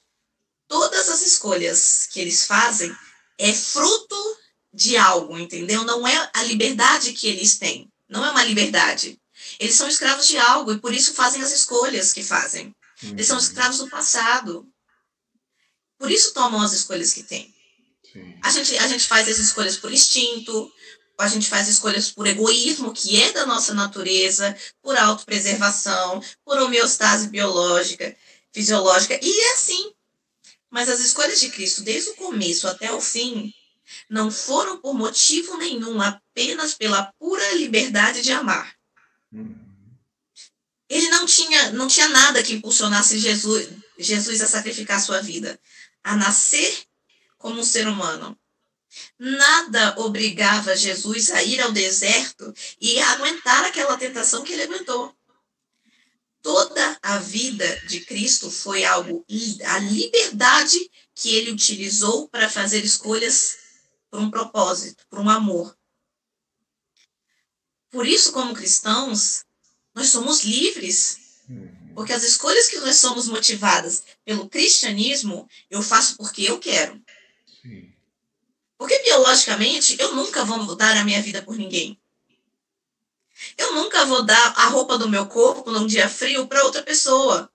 todas 0.67 1.09
as 1.09 1.21
escolhas 1.21 2.07
que 2.11 2.19
eles 2.19 2.47
fazem 2.47 2.91
é 3.37 3.53
fruto 3.53 4.38
de 4.73 4.97
algo, 4.97 5.37
entendeu? 5.37 5.83
Não 5.83 6.07
é 6.07 6.29
a 6.33 6.43
liberdade 6.43 7.13
que 7.13 7.27
eles 7.27 7.57
têm. 7.57 7.91
Não 8.07 8.25
é 8.25 8.31
uma 8.31 8.43
liberdade. 8.43 9.19
Eles 9.59 9.75
são 9.75 9.87
escravos 9.87 10.27
de 10.27 10.37
algo 10.37 10.73
e 10.73 10.79
por 10.79 10.93
isso 10.93 11.13
fazem 11.13 11.41
as 11.41 11.51
escolhas 11.51 12.13
que 12.13 12.23
fazem. 12.23 12.73
Eles 13.01 13.27
são 13.27 13.37
uhum. 13.37 13.43
escravos 13.43 13.77
do 13.77 13.89
passado. 13.89 14.67
Por 15.97 16.11
isso 16.11 16.33
tomam 16.33 16.61
as 16.61 16.73
escolhas 16.73 17.13
que 17.13 17.23
têm. 17.23 17.53
A 18.41 18.51
gente, 18.51 18.77
a 18.77 18.87
gente 18.87 19.07
faz 19.07 19.27
as 19.27 19.37
escolhas 19.37 19.77
por 19.77 19.91
instinto, 19.91 20.71
a 21.17 21.27
gente 21.27 21.47
faz 21.49 21.67
escolhas 21.67 22.11
por 22.11 22.25
egoísmo, 22.25 22.93
que 22.93 23.21
é 23.21 23.31
da 23.31 23.45
nossa 23.45 23.73
natureza, 23.73 24.55
por 24.81 24.97
autopreservação, 24.97 26.21
por 26.45 26.57
homeostase 26.57 27.27
biológica, 27.27 28.15
fisiológica, 28.53 29.19
e 29.21 29.41
é 29.41 29.53
assim. 29.53 29.93
Mas 30.69 30.89
as 30.89 30.99
escolhas 30.99 31.39
de 31.39 31.49
Cristo, 31.49 31.81
desde 31.81 32.11
o 32.11 32.15
começo 32.15 32.67
até 32.67 32.91
o 32.91 33.01
fim, 33.01 33.53
não 34.09 34.31
foram 34.31 34.77
por 34.77 34.93
motivo 34.93 35.57
nenhum, 35.57 36.01
apenas 36.01 36.73
pela 36.73 37.11
pura 37.19 37.53
liberdade 37.53 38.21
de 38.21 38.31
amar. 38.31 38.75
Uhum. 39.31 39.55
Ele 40.89 41.07
não 41.09 41.25
tinha, 41.25 41.71
não 41.71 41.87
tinha 41.87 42.09
nada 42.09 42.41
que 42.41 42.53
impulsionasse 42.53 43.19
Jesus, 43.19 43.69
Jesus 43.97 44.41
a 44.41 44.47
sacrificar 44.47 44.99
sua 44.99 45.21
vida, 45.21 45.59
a 46.03 46.15
nascer 46.15 46.83
como 47.37 47.59
um 47.59 47.63
ser 47.63 47.87
humano. 47.87 48.37
Nada 49.19 49.93
obrigava 49.99 50.75
Jesus 50.75 51.29
a 51.29 51.43
ir 51.43 51.61
ao 51.61 51.71
deserto 51.71 52.51
e 52.81 52.99
a 52.99 53.11
aguentar 53.11 53.65
aquela 53.65 53.97
tentação 53.97 54.43
que 54.43 54.53
ele 54.53 54.63
aguentou. 54.63 55.15
Toda 56.41 56.97
a 57.03 57.19
vida 57.19 57.67
de 57.87 57.99
Cristo 57.99 58.49
foi 58.49 58.83
algo, 58.83 59.23
a 59.65 59.79
liberdade 59.79 60.89
que 61.13 61.35
ele 61.35 61.51
utilizou 61.51 62.27
para 62.29 62.49
fazer 62.49 62.83
escolhas 62.83 63.57
por 64.09 64.19
um 64.19 64.31
propósito, 64.31 65.05
por 65.09 65.19
um 65.19 65.29
amor. 65.29 65.77
Por 67.91 68.07
isso, 68.07 68.31
como 68.31 68.53
cristãos, 68.53 69.45
nós 69.95 70.09
somos 70.09 70.43
livres. 70.43 71.43
Uhum. 71.49 71.93
Porque 71.95 72.13
as 72.13 72.23
escolhas 72.23 72.67
que 72.67 72.79
nós 72.79 72.95
somos 72.97 73.27
motivadas 73.27 74.03
pelo 74.23 74.47
cristianismo, 74.47 75.49
eu 75.69 75.81
faço 75.81 76.15
porque 76.17 76.43
eu 76.43 76.59
quero. 76.59 77.01
Porque 78.77 78.97
biologicamente 78.99 79.97
eu 79.99 80.15
nunca 80.15 80.45
vou 80.45 80.75
dar 80.75 80.95
a 80.95 81.03
minha 81.03 81.21
vida 81.21 81.41
por 81.41 81.57
ninguém. 81.57 81.99
Eu 83.57 83.73
nunca 83.73 84.05
vou 84.05 84.23
dar 84.23 84.53
a 84.57 84.67
roupa 84.67 84.97
do 84.97 85.09
meu 85.09 85.25
corpo 85.25 85.69
num 85.71 85.85
dia 85.85 86.07
frio 86.07 86.47
para 86.47 86.63
outra 86.63 86.81
pessoa. 86.81 87.51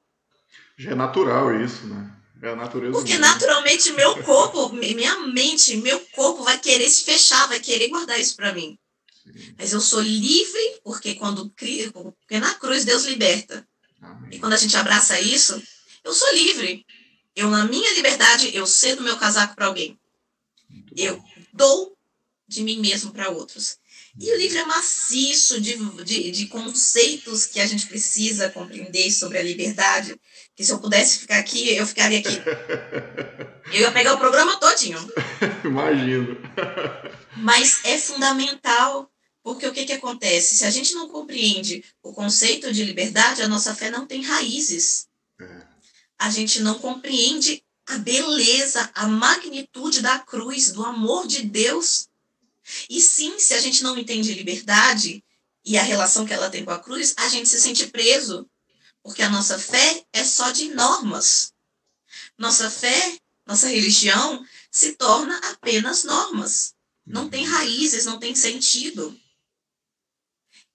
Já 0.77 0.91
é 0.91 0.95
natural 0.95 1.55
isso, 1.59 1.87
né? 1.87 2.14
É 2.45 2.51
a 2.51 2.57
natureza. 2.57 2.93
Porque 2.93 3.17
naturalmente 3.17 3.91
meu 3.93 4.23
corpo, 4.23 4.69
minha 4.75 5.19
mente, 5.29 5.79
meu 5.79 5.99
corpo 6.15 6.45
vai 6.45 6.59
querer 6.59 6.91
se 6.91 7.03
fechar, 7.03 7.49
vai 7.49 7.59
querer 7.59 7.89
guardar 7.89 8.21
isso 8.21 8.37
para 8.37 8.53
mim. 8.53 8.79
Sim. 9.23 9.55
Mas 9.57 9.73
eu 9.73 9.81
sou 9.81 10.03
livre 10.03 10.81
porque 10.85 11.15
quando 11.15 11.49
porque 11.49 12.39
na 12.39 12.55
cruz 12.57 12.85
Deus 12.85 13.05
liberta. 13.05 13.67
Amém. 13.99 14.35
E 14.35 14.39
quando 14.39 14.53
a 14.53 14.59
gente 14.59 14.77
abraça 14.77 15.19
isso, 15.19 15.61
eu 16.05 16.13
sou 16.13 16.31
livre. 16.35 16.85
Eu 17.35 17.51
na 17.51 17.65
minha 17.65 17.95
liberdade 17.95 18.55
eu 18.55 18.67
cedo 18.67 19.03
meu 19.03 19.17
casaco 19.17 19.55
para 19.55 19.65
alguém. 19.65 19.99
Eu 20.95 21.19
dou 21.51 21.97
de 22.47 22.63
mim 22.63 22.79
mesmo 22.79 23.11
para 23.11 23.31
outros. 23.31 23.79
E 24.19 24.33
o 24.33 24.37
livro 24.37 24.59
é 24.59 24.65
maciço 24.65 25.61
de, 25.61 25.77
de, 26.05 26.31
de, 26.31 26.47
conceitos 26.47 27.47
que 27.47 27.59
a 27.59 27.67
gente 27.67 27.87
precisa 27.87 28.49
compreender 28.49 29.11
sobre 29.11 29.39
a 29.39 29.43
liberdade. 29.43 30.15
Que 30.55 30.65
se 30.65 30.71
eu 30.71 30.79
pudesse 30.79 31.19
ficar 31.19 31.39
aqui, 31.39 31.75
eu 31.75 31.85
ficaria 31.87 32.21
aqui. 32.21 32.39
Eu 33.73 33.81
ia 33.81 33.93
pegar 33.93 34.15
o 34.15 34.19
programa 34.19 34.61
todinho. 34.61 34.99
Imagino. 35.65 36.37
Mas 37.39 37.83
é 37.85 37.99
fundamental, 37.99 39.11
porque 39.43 39.67
o 39.67 39.73
que, 39.73 39.87
que 39.87 39.93
acontece? 39.95 40.57
Se 40.57 40.67
a 40.67 40.71
gente 40.71 40.95
não 40.95 41.09
compreende 41.09 41.83
o 42.03 42.13
conceito 42.13 42.73
de 42.73 42.85
liberdade, 42.85 43.43
a 43.43 43.49
nossa 43.49 43.75
fé 43.75 43.91
não 43.91 44.07
tem 44.07 44.23
raízes. 44.23 45.09
É. 45.41 45.63
A 46.19 46.31
gente 46.31 46.61
não 46.61 46.79
compreende 46.79 47.65
a 47.89 47.99
beleza, 47.99 48.91
a 48.95 49.09
magnitude 49.09 50.03
da 50.03 50.19
cruz, 50.19 50.71
do 50.71 50.85
amor 50.85 51.27
de 51.27 51.43
Deus. 51.43 52.07
E 52.89 53.01
sim, 53.01 53.39
se 53.39 53.55
a 53.55 53.61
gente 53.61 53.83
não 53.83 53.97
entende 53.99 54.35
liberdade 54.35 55.25
e 55.65 55.77
a 55.79 55.83
relação 55.83 56.27
que 56.27 56.33
ela 56.33 56.51
tem 56.51 56.65
com 56.65 56.71
a 56.71 56.79
cruz, 56.79 57.15
a 57.17 57.29
gente 57.29 57.49
se 57.49 57.61
sente 57.61 57.87
preso, 57.89 58.49
porque 59.03 59.23
a 59.23 59.31
nossa 59.31 59.59
fé 59.59 60.05
é 60.13 60.25
só 60.25 60.51
de 60.51 60.69
normas. 60.75 61.53
Nossa 62.39 62.71
fé, 62.71 63.19
nossa 63.47 63.69
religião, 63.69 64.45
se 64.71 64.93
torna 64.95 65.37
apenas 65.51 66.05
normas. 66.05 66.75
Não 67.07 67.29
tem 67.29 67.47
uhum. 67.47 67.53
raízes, 67.53 68.07
não 68.07 68.19
tem 68.19 68.35
sentido. 68.35 69.19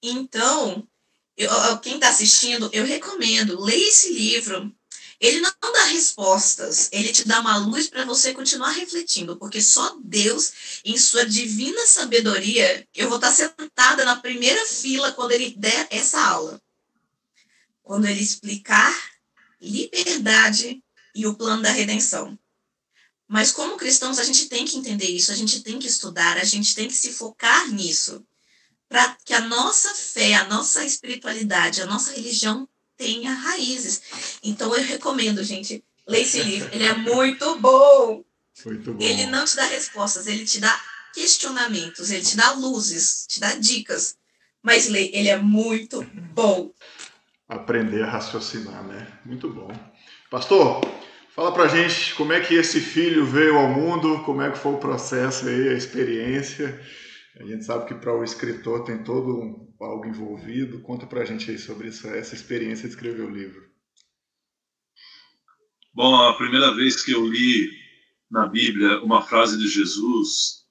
Então, 0.01 0.88
eu, 1.36 1.79
quem 1.79 1.96
está 1.96 2.10
assistindo, 2.10 2.69
eu 2.72 2.86
recomendo, 2.86 3.60
leia 3.60 3.88
esse 3.88 4.13
livro. 4.13 4.74
Ele 5.20 5.42
não 5.42 5.74
dá 5.74 5.86
respostas, 5.86 6.88
ele 6.94 7.12
te 7.12 7.28
dá 7.28 7.42
uma 7.42 7.58
luz 7.58 7.88
para 7.88 8.06
você 8.06 8.34
continuar 8.34 8.72
refletindo, 8.72 9.36
porque 9.36 9.62
só 9.62 9.98
Deus, 10.02 10.82
em 10.86 10.98
sua 10.98 11.26
divina 11.26 11.86
sabedoria, 11.86 12.88
eu 12.96 13.10
vou 13.10 13.18
estar 13.18 13.34
sentada 13.34 14.06
na 14.06 14.16
primeira 14.16 14.66
fila 14.66 15.12
quando 15.12 15.32
ele 15.32 15.54
der 15.58 15.88
essa 15.90 16.22
aula. 16.22 16.62
Quando 17.84 18.06
ele 18.06 18.22
explicar 18.22 18.96
liberdade 19.62 20.82
e 21.14 21.28
o 21.28 21.36
plano 21.36 21.64
da 21.64 21.72
redenção. 21.72 22.40
Mas 23.28 23.52
como 23.52 23.78
cristãos, 23.78 24.20
a 24.20 24.24
gente 24.24 24.48
tem 24.48 24.64
que 24.64 24.78
entender 24.78 25.08
isso, 25.08 25.32
a 25.32 25.36
gente 25.36 25.62
tem 25.62 25.78
que 25.78 25.88
estudar, 25.88 26.38
a 26.38 26.46
gente 26.46 26.74
tem 26.74 26.88
que 26.88 26.96
se 26.96 27.12
focar 27.12 27.70
nisso, 27.72 28.26
para 28.88 29.16
que 29.26 29.34
a 29.34 29.42
nossa 29.42 29.94
fé, 29.94 30.34
a 30.36 30.46
nossa 30.46 30.84
espiritualidade, 30.84 31.82
a 31.82 31.86
nossa 31.86 32.12
religião 32.12 32.68
tenha 33.00 33.34
raízes. 33.34 34.39
Então 34.44 34.75
eu 34.75 34.84
recomendo, 34.84 35.41
gente, 35.44 35.84
leia 36.06 36.22
esse 36.22 36.44
livro, 36.44 36.70
ele 36.74 36.84
é 36.84 36.94
muito 36.94 37.58
bom. 37.60 38.24
Muito 38.65 38.94
bom. 38.94 39.01
Ele 39.01 39.25
não 39.27 39.46
te 39.46 39.56
dá 39.56 39.65
respostas, 39.65 40.27
ele 40.27 40.46
te 40.46 40.60
dá 40.60 40.79
questionamentos, 41.13 42.12
ele 42.12 42.24
te 42.24 42.36
dá 42.36 42.51
luzes, 42.51 43.25
te 43.27 43.39
dá 43.39 43.56
dicas. 43.56 44.18
Mas 44.62 44.89
lê, 44.89 45.10
ele 45.13 45.29
é 45.29 45.38
muito 45.38 46.06
bom. 46.34 46.72
Aprender 47.48 48.03
a 48.03 48.12
raciocinar, 48.12 48.84
né? 48.84 49.08
Muito 49.25 49.50
bom. 49.50 49.72
Pastor, 50.29 50.82
Fala 51.39 51.53
pra 51.53 51.70
gente 51.70 52.15
como 52.15 52.34
é 52.34 52.41
que 52.41 52.53
esse 52.53 52.82
filho 52.82 53.25
veio 53.25 53.58
ao 53.58 53.70
mundo, 53.70 54.22
como 54.25 54.41
é 54.41 54.51
que 54.51 54.58
foi 54.58 54.74
o 54.74 54.77
processo 54.77 55.48
aí, 55.48 55.70
a 55.70 55.74
experiência. 55.74 56.77
A 57.39 57.46
gente 57.46 57.63
sabe 57.63 57.86
que 57.86 57.94
para 57.94 58.13
o 58.13 58.25
escritor 58.25 58.84
tem 58.84 59.01
todo 59.03 59.39
um, 59.39 59.69
algo 59.86 60.06
envolvido. 60.06 60.82
Conta 60.82 61.06
pra 61.06 61.26
gente 61.26 61.50
aí 61.50 61.58
sobre 61.58 61.88
isso, 61.88 62.08
essa 62.08 62.36
experiência 62.36 62.88
de 62.88 62.94
escrever 62.94 63.24
o 63.24 63.30
livro. 63.30 63.70
Bom, 65.94 66.16
a 66.16 66.36
primeira 66.36 66.74
vez 66.74 67.04
que 67.04 67.12
eu 67.12 67.26
li 67.26 67.72
na 68.30 68.46
Bíblia 68.46 69.02
uma 69.02 69.22
frase 69.22 69.58
de 69.58 69.68
Jesus, 69.68 70.66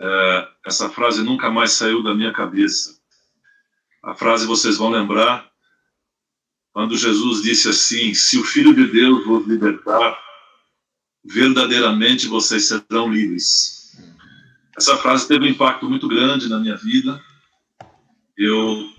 é, 0.00 0.48
essa 0.66 0.88
frase 0.88 1.22
nunca 1.22 1.50
mais 1.50 1.72
saiu 1.72 2.02
da 2.02 2.14
minha 2.14 2.32
cabeça. 2.32 3.00
A 4.02 4.14
frase 4.14 4.46
vocês 4.46 4.76
vão 4.76 4.90
lembrar 4.90 5.50
quando 6.72 6.96
Jesus 6.96 7.42
disse 7.42 7.68
assim: 7.68 8.14
Se 8.14 8.38
o 8.38 8.44
Filho 8.44 8.74
de 8.74 8.86
Deus 8.90 9.24
vos 9.24 9.46
libertar, 9.46 10.18
verdadeiramente 11.24 12.26
vocês 12.26 12.66
serão 12.66 13.12
livres. 13.12 13.96
Essa 14.76 14.96
frase 14.96 15.28
teve 15.28 15.44
um 15.44 15.48
impacto 15.48 15.88
muito 15.88 16.08
grande 16.08 16.48
na 16.48 16.58
minha 16.58 16.76
vida. 16.76 17.22
Eu 18.36 18.90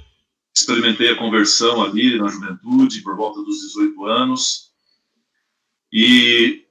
experimentei 0.56 1.10
a 1.10 1.18
conversão 1.18 1.84
ali 1.84 2.18
na 2.18 2.28
juventude, 2.28 3.02
por 3.02 3.16
volta 3.16 3.42
dos 3.42 3.60
18 3.62 4.06
anos. 4.06 4.72
E 5.92 6.66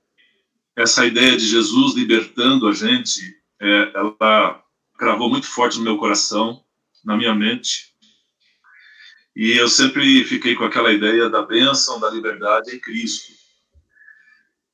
essa 0.76 1.06
ideia 1.06 1.36
de 1.36 1.46
Jesus 1.46 1.94
libertando 1.94 2.68
a 2.68 2.72
gente, 2.72 3.20
é, 3.60 3.92
ela 3.94 4.64
gravou 4.98 5.28
muito 5.28 5.46
forte 5.46 5.78
no 5.78 5.84
meu 5.84 5.98
coração, 5.98 6.64
na 7.04 7.16
minha 7.16 7.34
mente. 7.34 7.92
E 9.34 9.52
eu 9.52 9.68
sempre 9.68 10.24
fiquei 10.24 10.54
com 10.54 10.64
aquela 10.64 10.92
ideia 10.92 11.28
da 11.28 11.42
bênção 11.42 11.98
da 11.98 12.10
liberdade 12.10 12.74
em 12.74 12.78
Cristo. 12.78 13.32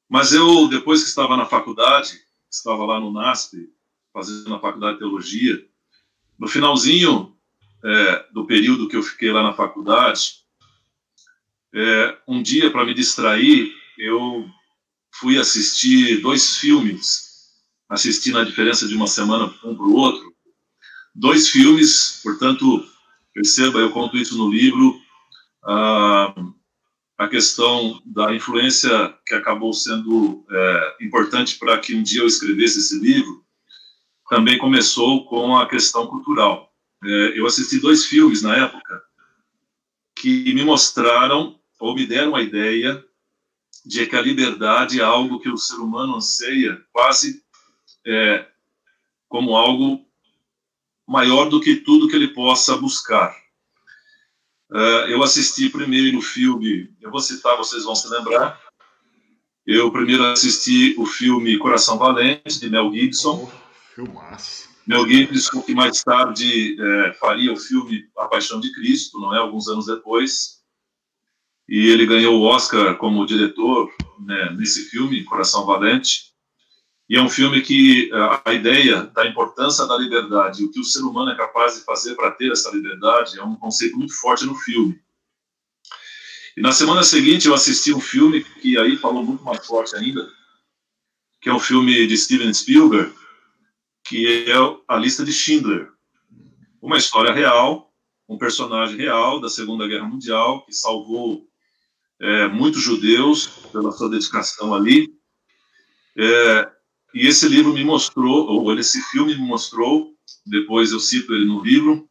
Mas 0.08 0.32
eu, 0.32 0.68
depois 0.68 1.02
que 1.02 1.08
estava 1.08 1.36
na 1.36 1.46
faculdade, 1.46 2.18
estava 2.50 2.84
lá 2.84 2.98
no 2.98 3.12
NASP, 3.12 3.70
fazendo 4.12 4.54
a 4.54 4.60
faculdade 4.60 4.94
de 4.94 4.98
teologia, 5.00 5.64
no 6.38 6.48
finalzinho 6.48 7.37
é, 7.84 8.26
do 8.32 8.46
período 8.46 8.88
que 8.88 8.96
eu 8.96 9.02
fiquei 9.02 9.30
lá 9.30 9.42
na 9.42 9.52
faculdade, 9.52 10.44
é, 11.74 12.18
um 12.26 12.42
dia, 12.42 12.70
para 12.70 12.84
me 12.84 12.94
distrair, 12.94 13.72
eu 13.98 14.48
fui 15.12 15.38
assistir 15.38 16.20
dois 16.20 16.56
filmes, 16.56 17.52
assisti 17.88 18.30
na 18.32 18.44
diferença 18.44 18.86
de 18.86 18.94
uma 18.94 19.06
semana 19.06 19.46
um 19.64 19.74
para 19.74 19.84
o 19.84 19.94
outro, 19.94 20.34
dois 21.14 21.48
filmes, 21.48 22.20
portanto, 22.22 22.86
Perceba, 23.38 23.78
eu 23.78 23.92
conto 23.92 24.16
isso 24.16 24.36
no 24.36 24.50
livro, 24.50 25.00
a, 25.64 26.34
a 27.18 27.28
questão 27.28 28.02
da 28.04 28.34
influência 28.34 29.14
que 29.24 29.32
acabou 29.32 29.72
sendo 29.72 30.44
é, 30.50 30.96
importante 31.02 31.56
para 31.56 31.78
que 31.78 31.94
um 31.94 32.02
dia 32.02 32.22
eu 32.22 32.26
escrevesse 32.26 32.80
esse 32.80 32.98
livro, 32.98 33.44
também 34.28 34.58
começou 34.58 35.24
com 35.26 35.56
a 35.56 35.68
questão 35.68 36.08
cultural. 36.08 36.67
É, 37.04 37.38
eu 37.38 37.46
assisti 37.46 37.78
dois 37.78 38.04
filmes 38.06 38.42
na 38.42 38.56
época 38.56 39.02
que 40.16 40.52
me 40.52 40.64
mostraram 40.64 41.58
ou 41.78 41.94
me 41.94 42.06
deram 42.06 42.34
a 42.34 42.42
ideia 42.42 43.04
de 43.86 44.06
que 44.06 44.16
a 44.16 44.20
liberdade 44.20 45.00
é 45.00 45.04
algo 45.04 45.40
que 45.40 45.48
o 45.48 45.56
ser 45.56 45.76
humano 45.76 46.16
anseia 46.16 46.82
quase 46.92 47.42
é, 48.06 48.46
como 49.28 49.56
algo 49.56 50.04
maior 51.06 51.48
do 51.48 51.60
que 51.60 51.76
tudo 51.76 52.08
que 52.08 52.16
ele 52.16 52.28
possa 52.28 52.76
buscar. 52.76 53.34
Uh, 54.70 55.08
eu 55.08 55.22
assisti 55.22 55.70
primeiro 55.70 56.18
o 56.18 56.22
filme, 56.22 56.94
eu 57.00 57.10
vou 57.10 57.20
citar, 57.20 57.56
vocês 57.56 57.84
vão 57.84 57.94
se 57.94 58.06
lembrar. 58.08 58.60
Eu 59.66 59.90
primeiro 59.90 60.24
assisti 60.24 60.94
o 60.98 61.06
filme 61.06 61.58
Coração 61.58 61.96
Valente, 61.96 62.60
de 62.60 62.68
Mel 62.68 62.92
Gibson. 62.92 63.50
Oh, 63.50 63.94
filmaço. 63.94 64.68
Mel 64.88 65.06
Gibson, 65.06 65.60
que 65.60 65.74
mais 65.74 66.02
tarde 66.02 66.74
é, 66.80 67.12
faria 67.12 67.52
o 67.52 67.58
filme 67.58 68.08
A 68.16 68.26
Paixão 68.26 68.58
de 68.58 68.72
Cristo, 68.72 69.20
não 69.20 69.34
é? 69.34 69.38
Alguns 69.38 69.68
anos 69.68 69.84
depois. 69.84 70.62
E 71.68 71.88
ele 71.90 72.06
ganhou 72.06 72.40
o 72.40 72.44
Oscar 72.44 72.96
como 72.96 73.26
diretor 73.26 73.92
né, 74.18 74.50
nesse 74.56 74.88
filme, 74.88 75.24
Coração 75.24 75.66
Valente. 75.66 76.32
E 77.06 77.16
é 77.16 77.22
um 77.22 77.28
filme 77.28 77.60
que 77.60 78.10
a 78.44 78.52
ideia 78.54 79.02
da 79.02 79.26
importância 79.26 79.86
da 79.86 79.96
liberdade, 79.96 80.64
o 80.64 80.70
que 80.70 80.80
o 80.80 80.84
ser 80.84 81.02
humano 81.02 81.32
é 81.32 81.36
capaz 81.36 81.74
de 81.74 81.84
fazer 81.84 82.14
para 82.14 82.30
ter 82.30 82.50
essa 82.50 82.70
liberdade, 82.70 83.38
é 83.38 83.44
um 83.44 83.56
conceito 83.56 83.96
muito 83.98 84.14
forte 84.14 84.46
no 84.46 84.54
filme. 84.54 84.98
E 86.56 86.62
na 86.62 86.72
semana 86.72 87.02
seguinte 87.02 87.46
eu 87.46 87.54
assisti 87.54 87.92
um 87.92 88.00
filme 88.00 88.42
que 88.42 88.78
aí 88.78 88.96
falou 88.96 89.22
muito 89.22 89.44
mais 89.44 89.66
forte 89.66 89.94
ainda, 89.96 90.26
que 91.42 91.50
é 91.50 91.52
um 91.52 91.60
filme 91.60 92.06
de 92.06 92.16
Steven 92.16 92.52
Spielberg, 92.52 93.12
que 94.08 94.50
é 94.50 94.54
A 94.88 94.96
Lista 94.96 95.24
de 95.24 95.32
Schindler. 95.32 95.90
Uma 96.80 96.96
história 96.96 97.32
real, 97.32 97.92
um 98.26 98.38
personagem 98.38 98.96
real 98.96 99.38
da 99.40 99.50
Segunda 99.50 99.86
Guerra 99.86 100.08
Mundial, 100.08 100.64
que 100.64 100.72
salvou 100.72 101.46
é, 102.18 102.48
muitos 102.48 102.82
judeus 102.82 103.46
pela 103.70 103.92
sua 103.92 104.08
dedicação 104.08 104.74
ali. 104.74 105.12
É, 106.16 106.70
e 107.14 107.26
esse 107.26 107.46
livro 107.48 107.72
me 107.74 107.84
mostrou, 107.84 108.46
ou 108.48 108.78
esse 108.78 109.02
filme 109.10 109.34
me 109.34 109.46
mostrou, 109.46 110.14
depois 110.46 110.90
eu 110.90 111.00
cito 111.00 111.34
ele 111.34 111.44
no 111.44 111.62
livro, 111.62 112.08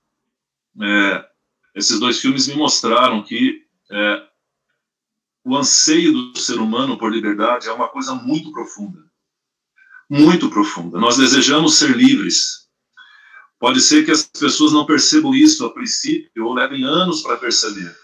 é, 0.79 1.25
esses 1.75 1.99
dois 1.99 2.19
filmes 2.19 2.47
me 2.47 2.55
mostraram 2.55 3.23
que 3.23 3.63
é, 3.91 4.27
o 5.43 5.55
anseio 5.55 6.13
do 6.13 6.37
ser 6.37 6.59
humano 6.59 6.97
por 6.97 7.11
liberdade 7.11 7.67
é 7.67 7.71
uma 7.71 7.87
coisa 7.87 8.13
muito 8.13 8.51
profunda. 8.51 9.06
Muito 10.09 10.49
profunda. 10.49 10.99
Nós 10.99 11.17
desejamos 11.17 11.75
ser 11.75 11.95
livres. 11.95 12.67
Pode 13.59 13.81
ser 13.81 14.05
que 14.05 14.11
as 14.11 14.23
pessoas 14.23 14.71
não 14.71 14.85
percebam 14.85 15.33
isso 15.33 15.65
a 15.65 15.73
princípio 15.73 16.45
ou 16.45 16.53
levem 16.53 16.83
anos 16.83 17.21
para 17.21 17.37
perceber. 17.37 17.95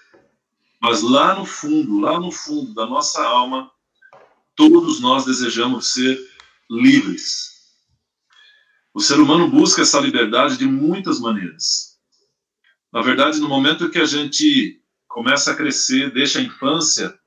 Mas 0.81 1.01
lá 1.01 1.35
no 1.35 1.45
fundo, 1.45 1.99
lá 1.99 2.19
no 2.19 2.31
fundo 2.31 2.73
da 2.73 2.85
nossa 2.85 3.23
alma, 3.23 3.71
todos 4.55 4.99
nós 4.99 5.25
desejamos 5.25 5.93
ser 5.93 6.19
livres. 6.69 7.53
O 8.93 8.99
ser 8.99 9.19
humano 9.19 9.49
busca 9.49 9.81
essa 9.81 9.99
liberdade 9.99 10.57
de 10.57 10.65
muitas 10.65 11.19
maneiras. 11.19 11.97
Na 12.91 13.01
verdade, 13.01 13.39
no 13.39 13.47
momento 13.47 13.89
que 13.89 13.97
a 13.97 14.05
gente 14.05 14.81
começa 15.07 15.51
a 15.51 15.55
crescer, 15.55 16.11
deixa 16.11 16.39
a 16.39 16.43
infância, 16.43 17.17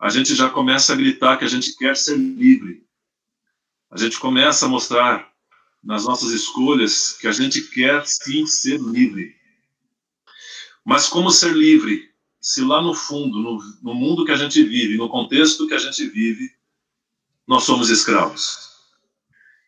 a 0.00 0.08
gente 0.08 0.34
já 0.34 0.48
começa 0.48 0.92
a 0.92 0.96
gritar 0.96 1.36
que 1.36 1.44
a 1.44 1.48
gente 1.48 1.76
quer 1.76 1.96
ser 1.96 2.16
livre. 2.16 2.87
A 3.90 3.96
gente 3.96 4.18
começa 4.18 4.66
a 4.66 4.68
mostrar 4.68 5.30
nas 5.82 6.04
nossas 6.04 6.30
escolhas 6.30 7.12
que 7.12 7.26
a 7.26 7.32
gente 7.32 7.62
quer 7.70 8.06
sim 8.06 8.46
ser 8.46 8.80
livre. 8.80 9.34
Mas 10.84 11.08
como 11.08 11.30
ser 11.30 11.54
livre 11.54 12.08
se 12.40 12.62
lá 12.62 12.80
no 12.80 12.94
fundo, 12.94 13.38
no, 13.40 13.58
no 13.82 13.94
mundo 13.94 14.24
que 14.24 14.32
a 14.32 14.36
gente 14.36 14.62
vive, 14.62 14.96
no 14.96 15.08
contexto 15.08 15.66
que 15.66 15.74
a 15.74 15.78
gente 15.78 16.06
vive, 16.08 16.50
nós 17.46 17.64
somos 17.64 17.90
escravos. 17.90 18.68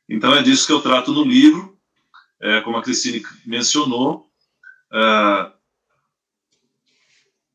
Então 0.08 0.34
é 0.34 0.42
disso 0.42 0.66
que 0.66 0.72
eu 0.72 0.80
trato 0.80 1.12
no 1.12 1.24
livro, 1.24 1.78
é, 2.40 2.60
como 2.60 2.76
a 2.76 2.82
Cristine 2.82 3.22
mencionou. 3.44 4.30
É, 4.92 5.52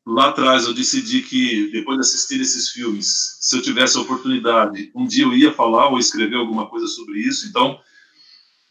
lá 0.06 0.28
atrás 0.28 0.66
eu 0.66 0.72
decidi 0.72 1.22
que, 1.22 1.68
depois 1.72 1.98
de 1.98 2.02
assistir 2.02 2.40
esses 2.40 2.70
filmes, 2.70 3.36
se 3.40 3.56
eu 3.56 3.62
tivesse 3.62 3.98
a 3.98 4.00
oportunidade, 4.00 4.92
um 4.94 5.04
dia 5.04 5.24
eu 5.24 5.34
ia 5.34 5.52
falar 5.52 5.88
ou 5.88 5.98
escrever 5.98 6.36
alguma 6.36 6.66
coisa 6.66 6.86
sobre 6.86 7.18
isso. 7.18 7.48
Então, 7.48 7.80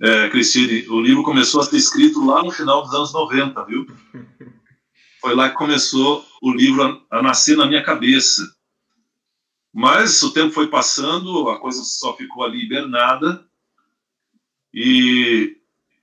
é, 0.02 0.30
Cristine, 0.30 0.88
o 0.88 1.02
livro 1.02 1.24
começou 1.24 1.60
a 1.60 1.66
ser 1.66 1.76
escrito 1.76 2.26
lá 2.26 2.42
no 2.42 2.52
final 2.52 2.82
dos 2.84 2.94
anos 2.94 3.14
90, 3.14 3.66
viu? 3.66 3.86
Foi 5.20 5.36
lá 5.36 5.50
que 5.50 5.56
começou 5.56 6.26
o 6.42 6.52
livro 6.54 6.84
a, 6.84 7.18
a 7.18 7.22
nascer 7.22 7.58
na 7.58 7.66
minha 7.66 7.84
cabeça. 7.84 8.56
Mas 9.74 10.24
o 10.24 10.32
tempo 10.32 10.54
foi 10.54 10.68
passando, 10.68 11.50
a 11.50 11.60
coisa 11.60 11.84
só 11.84 12.16
ficou 12.16 12.44
ali 12.46 12.64
hibernada. 12.64 13.46
E 14.74 15.58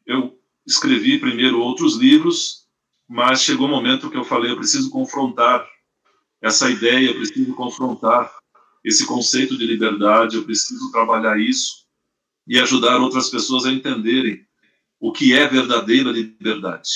eu 0.04 0.38
escrevi 0.66 1.18
primeiro 1.18 1.60
outros 1.60 1.96
livros, 1.96 2.61
mas 3.12 3.42
chegou 3.42 3.66
o 3.66 3.70
um 3.70 3.74
momento 3.74 4.08
que 4.08 4.16
eu 4.16 4.24
falei, 4.24 4.50
eu 4.50 4.56
preciso 4.56 4.88
confrontar 4.88 5.68
essa 6.40 6.70
ideia, 6.70 7.10
eu 7.10 7.14
preciso 7.14 7.54
confrontar 7.54 8.32
esse 8.82 9.04
conceito 9.04 9.56
de 9.58 9.66
liberdade, 9.66 10.36
eu 10.36 10.44
preciso 10.44 10.90
trabalhar 10.90 11.38
isso 11.38 11.84
e 12.46 12.58
ajudar 12.58 12.96
outras 12.96 13.28
pessoas 13.28 13.66
a 13.66 13.70
entenderem 13.70 14.46
o 14.98 15.12
que 15.12 15.34
é 15.34 15.46
verdadeira 15.46 16.10
liberdade. 16.10 16.88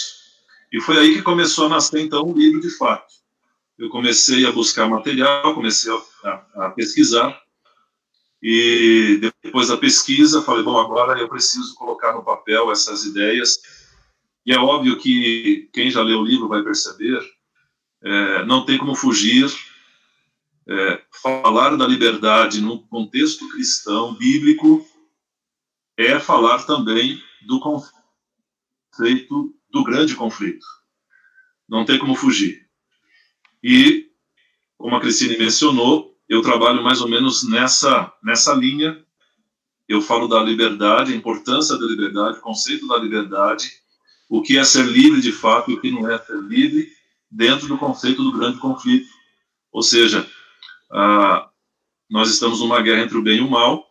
E 0.72 0.80
foi 0.80 0.96
aí 0.96 1.14
que 1.16 1.22
começou 1.22 1.66
a 1.66 1.68
nascer, 1.68 2.00
então, 2.00 2.22
o 2.22 2.32
livro 2.32 2.62
de 2.62 2.70
fato. 2.70 3.12
Eu 3.78 3.90
comecei 3.90 4.46
a 4.46 4.52
buscar 4.52 4.88
material, 4.88 5.54
comecei 5.54 5.92
a, 6.24 6.46
a 6.54 6.70
pesquisar, 6.70 7.38
e 8.42 9.20
depois 9.42 9.68
da 9.68 9.76
pesquisa, 9.76 10.40
falei, 10.40 10.62
bom, 10.62 10.78
agora 10.78 11.20
eu 11.20 11.28
preciso 11.28 11.74
colocar 11.74 12.14
no 12.14 12.24
papel 12.24 12.72
essas 12.72 13.04
ideias. 13.04 13.60
E 14.46 14.52
é 14.52 14.58
óbvio 14.58 14.96
que 14.96 15.68
quem 15.72 15.90
já 15.90 16.00
leu 16.02 16.20
o 16.20 16.24
livro 16.24 16.46
vai 16.46 16.62
perceber, 16.62 17.20
é, 18.00 18.44
não 18.44 18.64
tem 18.64 18.78
como 18.78 18.94
fugir. 18.94 19.52
É, 20.68 21.02
falar 21.22 21.76
da 21.76 21.86
liberdade 21.86 22.60
no 22.60 22.80
contexto 22.88 23.48
cristão, 23.50 24.14
bíblico, 24.14 24.86
é 25.96 26.18
falar 26.18 26.64
também 26.64 27.20
do 27.46 27.60
conflito, 27.60 29.54
do 29.70 29.84
grande 29.84 30.14
conflito. 30.14 30.66
Não 31.68 31.84
tem 31.84 31.98
como 31.98 32.14
fugir. 32.14 32.68
E, 33.62 34.10
como 34.76 34.94
a 34.94 35.00
Cristine 35.00 35.38
mencionou, 35.38 36.16
eu 36.28 36.42
trabalho 36.42 36.82
mais 36.82 37.00
ou 37.00 37.08
menos 37.08 37.48
nessa, 37.48 38.12
nessa 38.22 38.52
linha. 38.54 39.04
Eu 39.88 40.00
falo 40.00 40.28
da 40.28 40.42
liberdade, 40.42 41.12
a 41.12 41.16
importância 41.16 41.76
da 41.76 41.86
liberdade, 41.86 42.38
o 42.38 42.42
conceito 42.42 42.86
da 42.86 42.98
liberdade, 42.98 43.70
o 44.28 44.42
que 44.42 44.58
é 44.58 44.64
ser 44.64 44.84
livre 44.84 45.20
de 45.20 45.32
fato 45.32 45.70
e 45.70 45.74
o 45.74 45.80
que 45.80 45.90
não 45.90 46.10
é 46.10 46.18
ser 46.18 46.40
livre, 46.42 46.90
dentro 47.30 47.68
do 47.68 47.78
conceito 47.78 48.22
do 48.22 48.32
grande 48.32 48.58
conflito. 48.58 49.08
Ou 49.72 49.82
seja, 49.82 50.28
ah, 50.90 51.48
nós 52.08 52.30
estamos 52.30 52.60
numa 52.60 52.80
guerra 52.80 53.02
entre 53.02 53.16
o 53.16 53.22
bem 53.22 53.38
e 53.38 53.40
o 53.40 53.50
mal, 53.50 53.84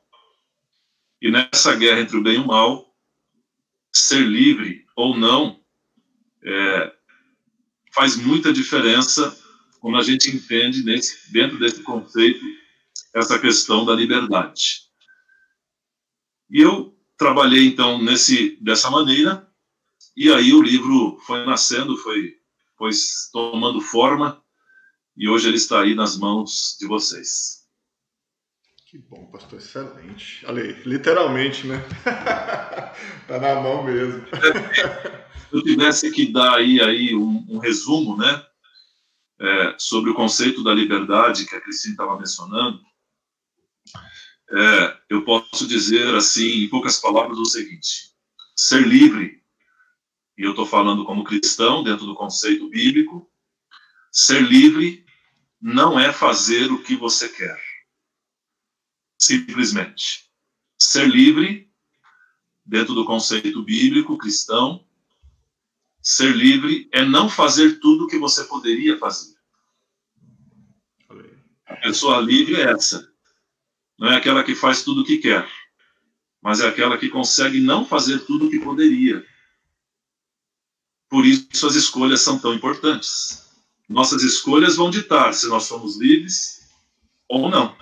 e 1.21 1.31
nessa 1.31 1.75
guerra 1.75 2.01
entre 2.01 2.17
o 2.17 2.23
bem 2.23 2.35
e 2.35 2.39
o 2.39 2.47
mal, 2.47 2.85
ser 3.93 4.25
livre 4.25 4.85
ou 4.95 5.17
não 5.17 5.59
é, 6.43 6.93
faz 7.93 8.17
muita 8.17 8.51
diferença 8.51 9.35
quando 9.79 9.97
a 9.97 10.03
gente 10.03 10.29
entende 10.29 10.83
nesse, 10.83 11.31
dentro 11.31 11.57
desse 11.57 11.81
conceito 11.81 12.43
essa 13.13 13.39
questão 13.39 13.85
da 13.85 13.95
liberdade. 13.95 14.81
E 16.49 16.61
eu 16.61 16.97
trabalhei 17.17 17.65
então 17.65 18.01
nesse 18.01 18.57
dessa 18.61 18.91
maneira 18.91 19.49
e 20.15 20.31
aí 20.31 20.53
o 20.53 20.61
livro 20.61 21.17
foi 21.25 21.45
nascendo, 21.45 21.97
foi 21.97 22.35
foi 22.77 22.91
tomando 23.31 23.79
forma 23.79 24.43
e 25.15 25.29
hoje 25.29 25.47
ele 25.47 25.57
está 25.57 25.81
aí 25.81 25.95
nas 25.95 26.17
mãos 26.17 26.75
de 26.79 26.85
vocês. 26.87 27.63
Que 28.85 28.97
bom, 28.97 29.25
pastor, 29.27 29.59
excelente. 29.59 30.45
Ali, 30.45 30.73
literalmente, 30.85 31.65
né? 31.65 31.77
tá 33.27 33.39
na 33.39 33.55
mão 33.61 33.83
mesmo. 33.83 34.25
Se 34.27 35.55
eu 35.55 35.63
tivesse 35.63 36.11
que 36.11 36.31
dar 36.31 36.55
aí, 36.55 36.81
aí 36.81 37.15
um, 37.15 37.45
um 37.49 37.57
resumo, 37.59 38.17
né? 38.17 38.45
é, 39.39 39.75
sobre 39.77 40.09
o 40.09 40.15
conceito 40.15 40.63
da 40.63 40.73
liberdade 40.73 41.45
que 41.45 41.55
a 41.55 41.61
Cristina 41.61 41.93
estava 41.93 42.17
mencionando, 42.17 42.79
é, 44.51 44.97
eu 45.09 45.23
posso 45.23 45.67
dizer 45.67 46.13
assim, 46.15 46.63
em 46.63 46.69
poucas 46.69 46.99
palavras, 46.99 47.37
o 47.37 47.45
seguinte: 47.45 48.13
ser 48.55 48.85
livre, 48.87 49.41
e 50.37 50.43
eu 50.43 50.51
estou 50.51 50.65
falando 50.65 51.05
como 51.05 51.23
cristão, 51.23 51.83
dentro 51.83 52.05
do 52.05 52.15
conceito 52.15 52.69
bíblico, 52.69 53.29
ser 54.11 54.41
livre 54.41 55.05
não 55.61 55.99
é 55.99 56.11
fazer 56.11 56.71
o 56.71 56.81
que 56.81 56.95
você 56.95 57.29
quer. 57.29 57.59
Simplesmente. 59.17 60.29
Ser 60.77 61.07
livre, 61.07 61.71
dentro 62.65 62.93
do 62.93 63.05
conceito 63.05 63.63
bíblico 63.63 64.17
cristão, 64.17 64.85
Ser 66.05 66.35
livre 66.35 66.87
é 66.91 67.03
não 67.03 67.27
fazer 67.27 67.79
tudo 67.79 68.03
o 68.03 68.07
que 68.07 68.19
você 68.19 68.43
poderia 68.43 68.95
fazer. 68.99 69.35
A 71.65 71.75
pessoa 71.77 72.21
livre 72.21 72.57
é 72.57 72.71
essa. 72.71 73.11
Não 73.97 74.09
é 74.09 74.15
aquela 74.15 74.43
que 74.43 74.53
faz 74.53 74.83
tudo 74.83 75.01
o 75.01 75.03
que 75.03 75.17
quer, 75.17 75.49
mas 76.39 76.59
é 76.59 76.67
aquela 76.67 76.95
que 76.99 77.09
consegue 77.09 77.59
não 77.59 77.87
fazer 77.87 78.19
tudo 78.19 78.45
o 78.45 78.49
que 78.51 78.59
poderia. 78.59 79.25
Por 81.15 81.25
isso 81.25 81.65
as 81.65 81.75
escolhas 81.75 82.19
são 82.19 82.37
tão 82.37 82.53
importantes. 82.53 83.45
Nossas 83.87 84.21
escolhas 84.21 84.75
vão 84.75 84.89
ditar 84.89 85.33
se 85.33 85.47
nós 85.47 85.63
somos 85.63 85.97
livres 85.97 86.67
ou 87.29 87.49
não. 87.49 87.73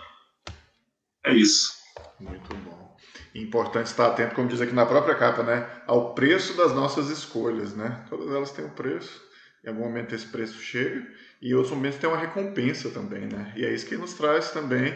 É 1.26 1.34
isso. 1.34 1.74
Muito 2.20 2.56
bom 2.58 2.96
importante 3.34 3.88
estar 3.88 4.06
atento, 4.06 4.36
como 4.36 4.48
diz 4.48 4.62
aqui 4.62 4.74
na 4.74 4.86
própria 4.86 5.16
capa, 5.16 5.42
né, 5.42 5.68
ao 5.88 6.14
preço 6.14 6.56
das 6.56 6.72
nossas 6.72 7.10
escolhas, 7.10 7.74
né? 7.74 8.06
Todas 8.08 8.30
elas 8.30 8.52
têm 8.52 8.66
um 8.66 8.70
preço. 8.70 9.20
Em 9.66 9.70
algum 9.70 9.82
momento 9.82 10.14
esse 10.14 10.28
preço 10.28 10.62
chega 10.62 11.04
e 11.42 11.50
em 11.50 11.54
outros 11.56 11.74
momentos 11.74 11.98
tem 11.98 12.08
uma 12.08 12.20
recompensa 12.20 12.92
também, 12.92 13.22
né? 13.22 13.52
E 13.56 13.66
é 13.66 13.74
isso 13.74 13.88
que 13.88 13.98
nos 13.98 14.14
traz 14.14 14.52
também 14.52 14.94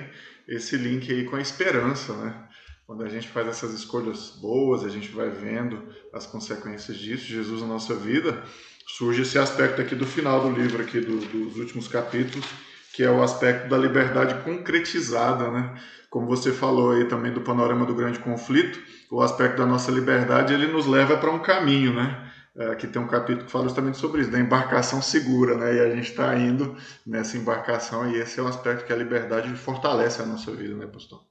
esse 0.48 0.78
link 0.78 1.12
aí 1.12 1.24
com 1.26 1.38
a 1.38 1.42
esperança, 1.42 2.14
né? 2.14 2.47
Quando 2.88 3.04
a 3.04 3.10
gente 3.10 3.28
faz 3.28 3.46
essas 3.50 3.74
escolhas 3.74 4.30
boas, 4.42 4.86
a 4.86 4.90
gente 4.90 5.10
vai 5.10 5.30
vendo 5.30 5.84
as 6.14 6.26
consequências 6.26 6.98
disso, 6.98 7.26
Jesus 7.26 7.62
na 7.62 7.68
nossa 7.68 7.94
vida, 7.94 8.42
surge 8.88 9.24
esse 9.24 9.38
aspecto 9.38 9.82
aqui 9.82 9.94
do 9.94 10.06
final 10.06 10.42
do 10.42 10.58
livro, 10.58 10.82
aqui 10.82 11.02
do, 11.02 11.20
dos 11.20 11.58
últimos 11.58 11.90
capítulos, 11.90 12.46
que 12.94 13.04
é 13.04 13.12
o 13.12 13.22
aspecto 13.22 13.68
da 13.68 13.78
liberdade 13.78 14.42
concretizada, 14.44 15.52
né? 15.52 15.78
como 16.10 16.28
você 16.28 16.54
falou 16.54 16.92
aí 16.92 17.06
também 17.06 17.34
do 17.34 17.42
panorama 17.42 17.86
do 17.86 17.94
grande 17.94 18.20
conflito, 18.20 18.80
o 19.12 19.22
aspecto 19.22 19.58
da 19.58 19.66
nossa 19.66 19.92
liberdade 19.92 20.54
ele 20.54 20.68
nos 20.68 20.88
leva 20.88 21.18
para 21.18 21.30
um 21.30 21.40
caminho, 21.40 21.94
né? 21.94 22.32
É, 22.56 22.68
aqui 22.72 22.88
tem 22.88 23.02
um 23.02 23.08
capítulo 23.08 23.46
que 23.46 23.52
fala 23.52 23.66
justamente 23.66 23.98
sobre 23.98 24.22
isso, 24.22 24.32
da 24.32 24.40
embarcação 24.40 25.02
segura, 25.02 25.56
né? 25.58 25.76
E 25.76 25.80
a 25.82 25.90
gente 25.94 26.10
está 26.10 26.36
indo 26.36 26.76
nessa 27.06 27.38
embarcação 27.38 28.10
e 28.10 28.16
esse 28.16 28.40
é 28.40 28.44
o 28.44 28.48
aspecto 28.48 28.86
que 28.86 28.94
a 28.94 28.96
liberdade 28.96 29.54
fortalece 29.56 30.22
a 30.22 30.26
nossa 30.26 30.52
vida, 30.52 30.74
né, 30.74 30.88
pastor? 30.88 31.27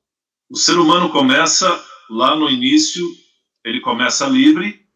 O 0.49 0.57
ser 0.57 0.79
humano 0.79 1.11
começa 1.11 1.85
lá 2.09 2.37
no 2.37 2.49
início, 2.49 3.05
ele 3.65 3.81
começa 3.81 4.29
livre, 4.29 4.87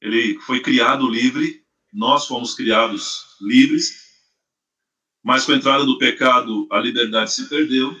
ele 0.00 0.38
foi 0.40 0.60
criado 0.60 1.08
livre, 1.08 1.62
nós 1.92 2.26
fomos 2.26 2.54
criados 2.54 3.36
livres, 3.40 4.08
mas 5.22 5.44
com 5.44 5.52
a 5.52 5.56
entrada 5.56 5.84
do 5.84 5.98
pecado 5.98 6.66
a 6.70 6.78
liberdade 6.80 7.32
se 7.32 7.50
perdeu 7.50 7.94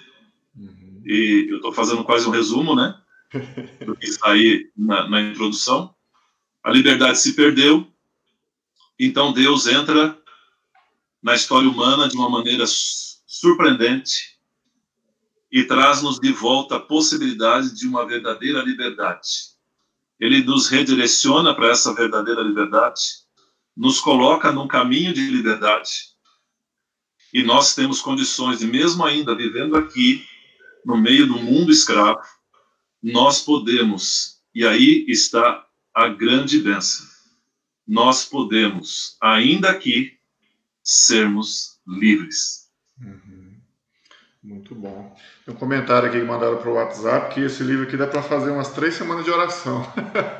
e 1.04 1.48
eu 1.50 1.56
estou 1.56 1.72
fazendo 1.72 2.04
quase 2.04 2.26
um 2.26 2.30
resumo, 2.30 2.74
né? 2.74 2.98
Do 3.84 3.94
que 3.96 4.06
está 4.06 4.32
aí 4.32 4.70
na, 4.76 5.08
na 5.08 5.20
introdução. 5.20 5.94
A 6.62 6.70
liberdade 6.70 7.18
se 7.18 7.34
perdeu, 7.34 7.86
então 8.98 9.32
Deus 9.32 9.66
entra 9.66 10.18
na 11.22 11.34
história 11.34 11.68
humana 11.68 12.08
de 12.08 12.16
uma 12.16 12.30
maneira 12.30 12.64
surpreendente 12.66 14.39
e 15.50 15.64
traz-nos 15.64 16.18
de 16.20 16.32
volta 16.32 16.76
a 16.76 16.80
possibilidade 16.80 17.74
de 17.74 17.86
uma 17.86 18.06
verdadeira 18.06 18.62
liberdade. 18.62 19.50
Ele 20.18 20.42
nos 20.42 20.68
redireciona 20.68 21.54
para 21.54 21.70
essa 21.70 21.94
verdadeira 21.94 22.42
liberdade, 22.42 23.00
nos 23.76 24.00
coloca 24.00 24.52
num 24.52 24.68
caminho 24.68 25.12
de 25.12 25.22
liberdade 25.30 26.10
e 27.32 27.42
nós 27.42 27.74
temos 27.74 28.00
condições 28.00 28.58
de, 28.58 28.66
mesmo 28.66 29.04
ainda 29.04 29.34
vivendo 29.34 29.76
aqui, 29.76 30.26
no 30.84 30.96
meio 30.96 31.26
do 31.26 31.38
mundo 31.38 31.70
escravo, 31.70 32.20
nós 33.02 33.42
podemos, 33.42 34.42
e 34.54 34.66
aí 34.66 35.04
está 35.08 35.64
a 35.94 36.08
grande 36.08 36.58
bênção, 36.58 37.06
nós 37.86 38.24
podemos, 38.24 39.16
ainda 39.20 39.70
aqui, 39.70 40.18
sermos 40.82 41.78
livres. 41.86 42.69
Muito 44.42 44.74
bom. 44.74 45.14
Tem 45.44 45.54
um 45.54 45.58
comentário 45.58 46.08
aqui 46.08 46.18
que 46.18 46.24
mandaram 46.24 46.56
para 46.56 46.70
o 46.70 46.74
WhatsApp 46.74 47.34
que 47.34 47.42
esse 47.42 47.62
livro 47.62 47.84
aqui 47.84 47.94
dá 47.94 48.06
para 48.06 48.22
fazer 48.22 48.50
umas 48.50 48.72
três 48.72 48.94
semanas 48.94 49.24
de 49.24 49.30
oração. 49.30 49.86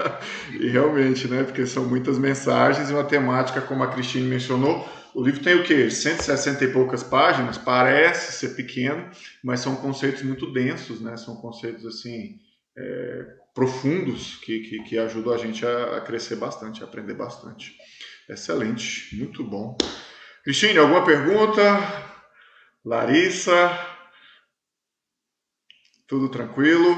e 0.59 0.69
realmente, 0.69 1.29
né? 1.29 1.45
Porque 1.45 1.67
são 1.67 1.85
muitas 1.85 2.19
mensagens 2.19 2.89
e 2.89 2.95
uma 2.95 3.05
temática, 3.05 3.61
como 3.61 3.83
a 3.83 3.89
Cristine 3.89 4.27
mencionou. 4.27 4.89
O 5.15 5.23
livro 5.23 5.43
tem 5.43 5.55
o 5.55 5.65
quê? 5.65 5.91
160 5.91 6.65
e 6.65 6.73
poucas 6.73 7.03
páginas, 7.03 7.59
parece 7.59 8.33
ser 8.33 8.55
pequeno, 8.55 9.11
mas 9.45 9.61
são 9.61 9.77
conceitos 9.77 10.23
muito 10.23 10.51
densos, 10.51 11.03
né? 11.03 11.19
São 11.19 11.37
conceitos 11.37 11.85
assim 11.85 12.39
é, 12.79 13.27
profundos 13.55 14.37
que, 14.37 14.61
que, 14.61 14.83
que, 14.85 14.99
ajudam 14.99 15.35
a 15.35 15.37
gente 15.37 15.67
a, 15.67 15.97
a 15.99 16.01
crescer 16.01 16.37
bastante, 16.37 16.83
a 16.83 16.87
aprender 16.87 17.15
bastante. 17.15 17.77
Excelente, 18.31 19.15
muito 19.17 19.45
bom. 19.45 19.77
Cristine, 20.43 20.79
alguma 20.79 21.05
pergunta? 21.05 21.63
Larissa? 22.83 23.89
Tudo 26.11 26.29
tranquilo? 26.29 26.90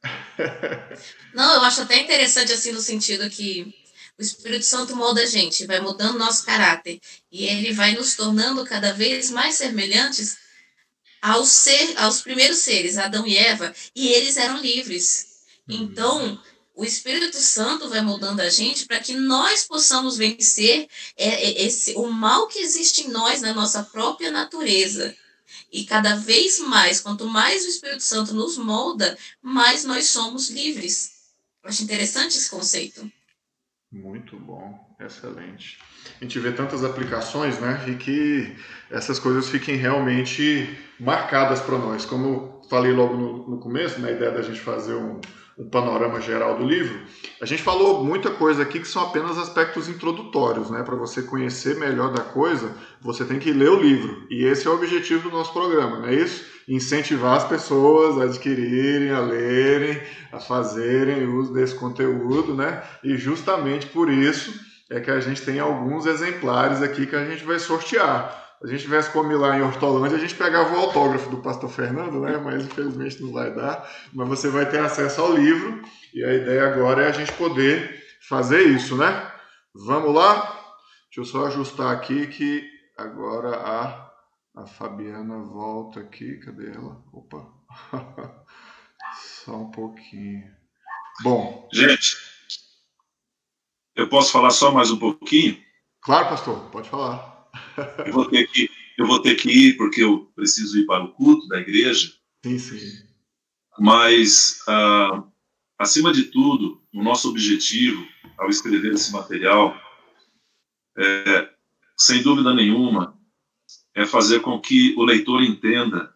Não, 1.34 1.54
eu 1.56 1.62
acho 1.62 1.82
até 1.82 1.98
interessante 1.98 2.52
assim 2.52 2.70
no 2.70 2.80
sentido 2.80 3.28
que 3.28 3.74
o 4.16 4.22
Espírito 4.22 4.64
Santo 4.64 4.94
molda 4.94 5.22
a 5.22 5.26
gente, 5.26 5.66
vai 5.66 5.80
mudando 5.80 6.20
nosso 6.20 6.46
caráter 6.46 7.00
e 7.32 7.46
ele 7.46 7.72
vai 7.72 7.96
nos 7.96 8.14
tornando 8.14 8.64
cada 8.64 8.92
vez 8.92 9.32
mais 9.32 9.56
semelhantes 9.56 10.36
aos, 11.20 11.48
ser, 11.48 11.98
aos 11.98 12.22
primeiros 12.22 12.58
seres, 12.58 12.96
Adão 12.96 13.26
e 13.26 13.36
Eva, 13.36 13.74
e 13.92 14.06
eles 14.06 14.36
eram 14.36 14.60
livres. 14.60 15.26
Uhum. 15.68 15.76
Então, 15.76 16.40
o 16.76 16.84
Espírito 16.84 17.38
Santo 17.38 17.88
vai 17.88 18.02
moldando 18.02 18.40
a 18.40 18.48
gente 18.48 18.86
para 18.86 19.00
que 19.00 19.14
nós 19.14 19.64
possamos 19.64 20.16
vencer 20.16 20.86
é, 21.16 21.28
é, 21.28 21.62
esse, 21.66 21.92
o 21.96 22.06
mal 22.06 22.46
que 22.46 22.60
existe 22.60 23.02
em 23.02 23.08
nós, 23.08 23.42
na 23.42 23.52
nossa 23.52 23.82
própria 23.82 24.30
natureza. 24.30 25.12
E 25.70 25.84
cada 25.84 26.16
vez 26.16 26.60
mais, 26.60 27.00
quanto 27.00 27.26
mais 27.26 27.64
o 27.64 27.68
Espírito 27.68 28.02
Santo 28.02 28.34
nos 28.34 28.56
molda, 28.56 29.16
mais 29.42 29.84
nós 29.84 30.06
somos 30.06 30.50
livres. 30.50 31.12
Eu 31.62 31.70
acho 31.70 31.82
interessante 31.82 32.36
esse 32.36 32.50
conceito. 32.50 33.10
Muito 33.90 34.38
bom, 34.38 34.78
excelente. 35.00 35.78
A 36.20 36.24
gente 36.24 36.38
vê 36.38 36.52
tantas 36.52 36.84
aplicações, 36.84 37.58
né? 37.58 37.84
E 37.88 37.94
que 37.96 38.56
essas 38.90 39.18
coisas 39.18 39.48
fiquem 39.48 39.76
realmente 39.76 40.78
marcadas 41.00 41.60
para 41.60 41.78
nós. 41.78 42.04
Como 42.04 42.62
falei 42.68 42.92
logo 42.92 43.16
no, 43.16 43.48
no 43.48 43.58
começo, 43.58 44.00
na 44.00 44.10
ideia 44.10 44.30
da 44.30 44.42
gente 44.42 44.60
fazer 44.60 44.94
um, 44.94 45.20
um 45.58 45.68
panorama 45.68 46.20
geral 46.20 46.56
do 46.56 46.64
livro, 46.64 47.00
a 47.42 47.44
gente 47.44 47.62
falou 47.62 48.04
muita 48.04 48.30
coisa 48.30 48.62
aqui 48.62 48.78
que 48.78 48.86
são 48.86 49.02
apenas 49.02 49.36
aspectos 49.36 49.88
introdutórios, 49.88 50.70
né? 50.70 50.84
Para 50.84 50.94
você 50.94 51.22
conhecer 51.22 51.76
melhor 51.76 52.12
da 52.12 52.22
coisa, 52.22 52.72
você 53.00 53.24
tem 53.24 53.40
que 53.40 53.52
ler 53.52 53.70
o 53.70 53.80
livro. 53.80 54.24
E 54.30 54.44
esse 54.44 54.68
é 54.68 54.70
o 54.70 54.74
objetivo 54.74 55.28
do 55.28 55.36
nosso 55.36 55.52
programa, 55.52 55.98
não 55.98 56.06
é 56.06 56.14
isso? 56.14 56.44
Incentivar 56.68 57.36
as 57.36 57.48
pessoas 57.48 58.18
a 58.18 58.24
adquirirem, 58.24 59.10
a 59.10 59.20
lerem, 59.20 60.00
a 60.30 60.38
fazerem 60.38 61.26
uso 61.26 61.52
desse 61.52 61.74
conteúdo, 61.74 62.54
né? 62.54 62.82
E 63.02 63.16
justamente 63.16 63.86
por 63.86 64.08
isso 64.08 64.54
é 64.90 65.00
que 65.00 65.10
a 65.10 65.18
gente 65.18 65.42
tem 65.42 65.58
alguns 65.58 66.06
exemplares 66.06 66.80
aqui 66.82 67.04
que 67.04 67.16
a 67.16 67.24
gente 67.24 67.44
vai 67.44 67.58
sortear 67.58 68.47
a 68.62 68.66
gente 68.66 68.82
tivesse 68.82 69.10
como 69.12 69.36
lá 69.36 69.56
em 69.56 69.62
Hortolândia, 69.62 70.16
a 70.16 70.20
gente 70.20 70.34
pegava 70.34 70.74
o 70.74 70.80
autógrafo 70.80 71.30
do 71.30 71.38
pastor 71.38 71.70
Fernando, 71.70 72.20
né? 72.20 72.36
Mas 72.38 72.64
infelizmente 72.64 73.22
não 73.22 73.32
vai 73.32 73.54
dar. 73.54 73.88
Mas 74.12 74.28
você 74.28 74.48
vai 74.48 74.68
ter 74.68 74.80
acesso 74.80 75.20
ao 75.20 75.32
livro 75.32 75.80
e 76.12 76.24
a 76.24 76.34
ideia 76.34 76.66
agora 76.66 77.04
é 77.04 77.08
a 77.08 77.12
gente 77.12 77.32
poder 77.34 78.02
fazer 78.28 78.62
isso, 78.62 78.96
né? 78.96 79.32
Vamos 79.74 80.12
lá? 80.12 80.40
Deixa 81.06 81.20
eu 81.20 81.24
só 81.24 81.46
ajustar 81.46 81.94
aqui 81.94 82.26
que 82.26 82.68
agora 82.96 83.56
a, 83.56 84.12
a 84.56 84.66
Fabiana 84.66 85.38
volta 85.38 86.00
aqui. 86.00 86.38
Cadê 86.38 86.72
ela? 86.72 87.00
Opa! 87.12 87.46
só 89.44 89.52
um 89.56 89.70
pouquinho. 89.70 90.50
Bom. 91.22 91.68
Gente, 91.72 92.16
eu 93.94 94.08
posso 94.08 94.32
falar 94.32 94.50
só 94.50 94.72
mais 94.72 94.90
um 94.90 94.98
pouquinho? 94.98 95.62
Claro, 96.02 96.28
pastor, 96.28 96.70
pode 96.70 96.88
falar. 96.88 97.37
Eu 98.06 98.12
vou 98.12 98.24
ter 98.26 98.46
que, 98.48 98.70
eu 98.96 99.06
vou 99.06 99.20
ter 99.20 99.34
que 99.36 99.50
ir 99.50 99.76
porque 99.76 100.02
eu 100.02 100.30
preciso 100.34 100.78
ir 100.78 100.86
para 100.86 101.04
o 101.04 101.12
culto 101.12 101.46
da 101.48 101.60
igreja. 101.60 102.12
Sim, 102.44 102.58
sim. 102.58 103.08
Mas, 103.78 104.62
ah, 104.68 105.22
acima 105.78 106.12
de 106.12 106.24
tudo, 106.24 106.82
o 106.92 107.02
nosso 107.02 107.30
objetivo 107.30 108.06
ao 108.36 108.48
escrever 108.48 108.92
esse 108.92 109.12
material, 109.12 109.76
é, 110.96 111.48
sem 111.96 112.22
dúvida 112.22 112.54
nenhuma, 112.54 113.18
é 113.94 114.04
fazer 114.04 114.40
com 114.40 114.60
que 114.60 114.94
o 114.96 115.04
leitor 115.04 115.42
entenda, 115.42 116.12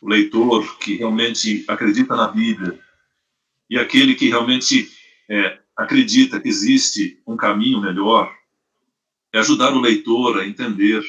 o 0.00 0.08
leitor 0.08 0.78
que 0.78 0.96
realmente 0.96 1.64
acredita 1.68 2.16
na 2.16 2.28
Bíblia 2.28 2.78
e 3.68 3.78
aquele 3.78 4.14
que 4.14 4.28
realmente 4.28 4.90
é, 5.28 5.58
acredita 5.76 6.40
que 6.40 6.48
existe 6.48 7.22
um 7.26 7.36
caminho 7.36 7.80
melhor, 7.80 8.34
é 9.32 9.38
ajudar 9.38 9.72
o 9.72 9.80
leitor 9.80 10.38
a 10.38 10.46
entender 10.46 11.02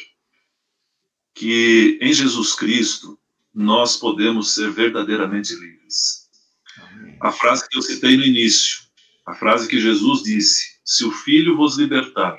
que 1.33 1.97
em 2.01 2.13
Jesus 2.13 2.53
Cristo 2.53 3.19
nós 3.53 3.97
podemos 3.97 4.53
ser 4.53 4.71
verdadeiramente 4.71 5.53
livres. 5.55 6.29
Amém. 6.77 7.17
A 7.21 7.31
frase 7.31 7.67
que 7.67 7.77
eu 7.77 7.81
citei 7.81 8.15
no 8.15 8.23
início, 8.23 8.81
a 9.25 9.33
frase 9.33 9.67
que 9.67 9.79
Jesus 9.79 10.23
disse: 10.23 10.79
Se 10.85 11.03
o 11.03 11.11
Filho 11.11 11.57
vos 11.57 11.77
libertar, 11.77 12.37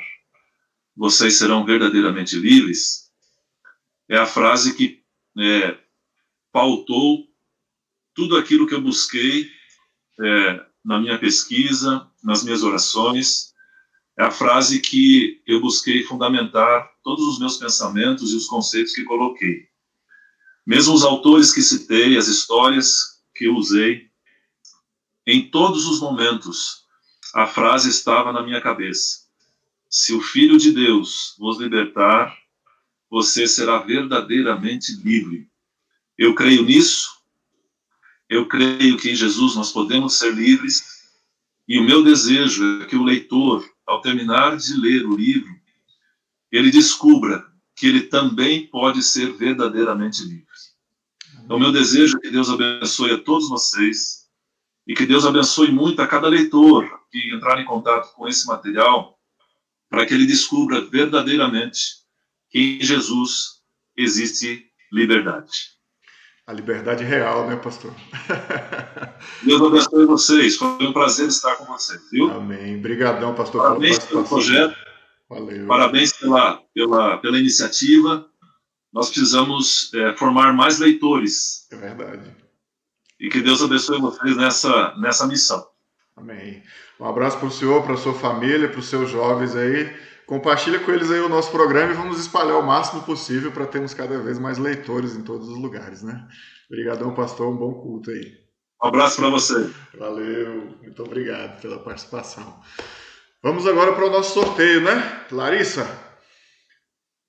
vocês 0.97 1.35
serão 1.35 1.65
verdadeiramente 1.65 2.37
livres, 2.37 3.11
é 4.09 4.17
a 4.17 4.27
frase 4.27 4.75
que 4.75 5.03
é, 5.39 5.79
pautou 6.53 7.27
tudo 8.15 8.37
aquilo 8.37 8.67
que 8.67 8.75
eu 8.75 8.81
busquei 8.81 9.51
é, 10.21 10.67
na 10.85 11.01
minha 11.01 11.19
pesquisa, 11.19 12.07
nas 12.23 12.45
minhas 12.45 12.63
orações 12.63 13.52
é 14.19 14.25
a 14.25 14.31
frase 14.31 14.81
que 14.81 15.43
eu 15.47 15.61
busquei 15.61 16.03
fundamentar 16.05 16.91
todos 17.03 17.27
os 17.27 17.39
meus 17.39 17.57
pensamentos 17.57 18.33
e 18.33 18.37
os 18.37 18.47
conceitos 18.47 18.95
que 18.95 19.05
coloquei. 19.05 19.69
Mesmo 20.67 20.95
os 20.95 21.03
autores 21.03 21.53
que 21.53 21.63
citei, 21.63 22.17
as 22.17 22.29
histórias 22.29 23.23
que 23.35 23.49
usei, 23.49 24.11
em 25.27 25.51
todos 25.51 25.87
os 25.87 26.01
momentos, 26.01 26.85
a 27.35 27.47
frase 27.47 27.89
estava 27.89 28.33
na 28.33 28.43
minha 28.43 28.61
cabeça. 28.61 29.23
Se 29.89 30.13
o 30.13 30.21
Filho 30.21 30.59
de 30.59 30.73
Deus 30.73 31.35
vos 31.39 31.59
libertar, 31.59 32.37
você 33.11 33.47
será 33.47 33.79
verdadeiramente 33.79 34.93
livre. 35.03 35.49
Eu 36.19 36.35
creio 36.35 36.63
nisso. 36.65 37.11
Eu 38.29 38.47
creio 38.47 38.97
que 38.97 39.11
em 39.11 39.15
Jesus 39.15 39.55
nós 39.55 39.73
podemos 39.73 40.19
ser 40.19 40.35
livres. 40.35 41.03
E 41.69 41.79
o 41.79 41.85
meu 41.85 42.03
desejo 42.03 42.83
é 42.83 42.87
que 42.87 42.97
o 42.97 43.05
leitor 43.05 43.69
ao 43.87 44.01
terminar 44.01 44.57
de 44.57 44.75
ler 44.75 45.05
o 45.07 45.17
livro, 45.17 45.53
ele 46.51 46.71
descubra 46.71 47.45
que 47.75 47.87
ele 47.87 48.03
também 48.03 48.67
pode 48.67 49.03
ser 49.03 49.33
verdadeiramente 49.33 50.23
livre. 50.23 50.47
Então, 51.45 51.59
meu 51.59 51.73
desejo 51.73 52.17
é 52.19 52.21
que 52.21 52.31
Deus 52.31 52.49
abençoe 52.49 53.13
a 53.13 53.19
todos 53.19 53.49
vocês 53.49 54.29
e 54.87 54.95
que 54.95 55.07
Deus 55.07 55.25
abençoe 55.25 55.71
muito 55.71 56.01
a 56.01 56.07
cada 56.07 56.29
leitor 56.29 57.01
que 57.11 57.35
entrar 57.35 57.61
em 57.61 57.65
contato 57.65 58.15
com 58.15 58.29
esse 58.29 58.47
material, 58.47 59.19
para 59.89 60.07
que 60.07 60.15
ele 60.15 60.27
descubra 60.27 60.81
verdadeiramente 60.81 62.03
que 62.51 62.79
em 62.79 62.83
Jesus 62.83 63.63
existe 63.97 64.67
liberdade. 64.91 65.72
A 66.53 66.55
liberdade 66.55 67.03
real, 67.03 67.49
né, 67.49 67.57
pastor? 67.57 67.95
Deus 69.43 69.63
abençoe 69.63 70.05
vocês. 70.05 70.55
Foi 70.55 70.87
um 70.87 70.93
prazer 70.93 71.29
estar 71.29 71.57
com 71.57 71.65
vocês, 71.65 71.99
viu? 72.11 72.31
Amém. 72.31 72.77
Obrigadão, 72.77 73.35
pastor. 73.35 73.63
Parabéns 73.63 73.99
pelo 74.01 74.23
projeto. 74.23 74.77
Valeu. 75.31 75.67
Parabéns 75.67 76.13
pela, 76.13 76.63
pela, 76.75 77.17
pela 77.17 77.39
iniciativa. 77.39 78.27
Nós 78.93 79.09
precisamos 79.09 79.91
é, 79.95 80.15
formar 80.15 80.53
mais 80.53 80.79
leitores. 80.79 81.67
É 81.73 81.77
verdade. 81.77 82.37
E 83.19 83.31
que 83.31 83.41
Deus 83.41 83.63
abençoe 83.63 83.99
vocês 83.99 84.37
nessa, 84.37 84.95
nessa 84.99 85.27
missão. 85.27 85.67
Amém. 86.15 86.63
Um 87.01 87.07
abraço 87.07 87.39
para 87.39 87.49
o 87.49 87.51
senhor, 87.51 87.83
para 87.83 87.95
a 87.95 87.97
sua 87.97 88.13
família, 88.13 88.69
para 88.69 88.79
os 88.79 88.89
seus 88.89 89.09
jovens 89.09 89.57
aí. 89.57 89.91
Compartilha 90.33 90.81
com 90.81 90.91
eles 90.91 91.11
aí 91.11 91.21
o 91.21 91.29
nosso 91.29 91.51
programa 91.51 91.93
e 91.93 91.95
vamos 91.95 92.19
espalhar 92.19 92.59
o 92.59 92.67
máximo 92.67 93.03
possível 93.03 93.53
para 93.53 93.67
termos 93.67 93.93
cada 93.93 94.19
vez 94.19 94.39
mais 94.39 94.57
leitores 94.57 95.15
em 95.15 95.23
todos 95.23 95.47
os 95.47 95.59
lugares, 95.59 96.03
né? 96.03 96.27
Obrigadão, 96.71 97.15
pastor, 97.15 97.53
um 97.53 97.57
bom 97.59 97.75
culto 97.75 98.11
aí. 98.11 98.39
Um 98.83 98.87
abraço 98.89 99.19
para 99.19 99.29
você. 99.29 99.71
Valeu, 99.93 100.75
muito 100.81 101.03
obrigado 101.03 101.61
pela 101.61 101.79
participação. 101.81 102.63
Vamos 103.43 103.67
agora 103.67 103.93
para 103.93 104.07
o 104.07 104.11
nosso 104.11 104.33
sorteio, 104.33 104.81
né? 104.81 105.27
Larissa, 105.31 105.87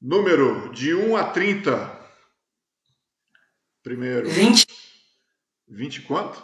número 0.02 0.72
de 0.72 0.94
1 0.96 1.18
a 1.18 1.26
30. 1.26 2.00
Primeiro. 3.84 4.30
20. 4.30 4.66
20 5.68 6.02
quanto? 6.04 6.42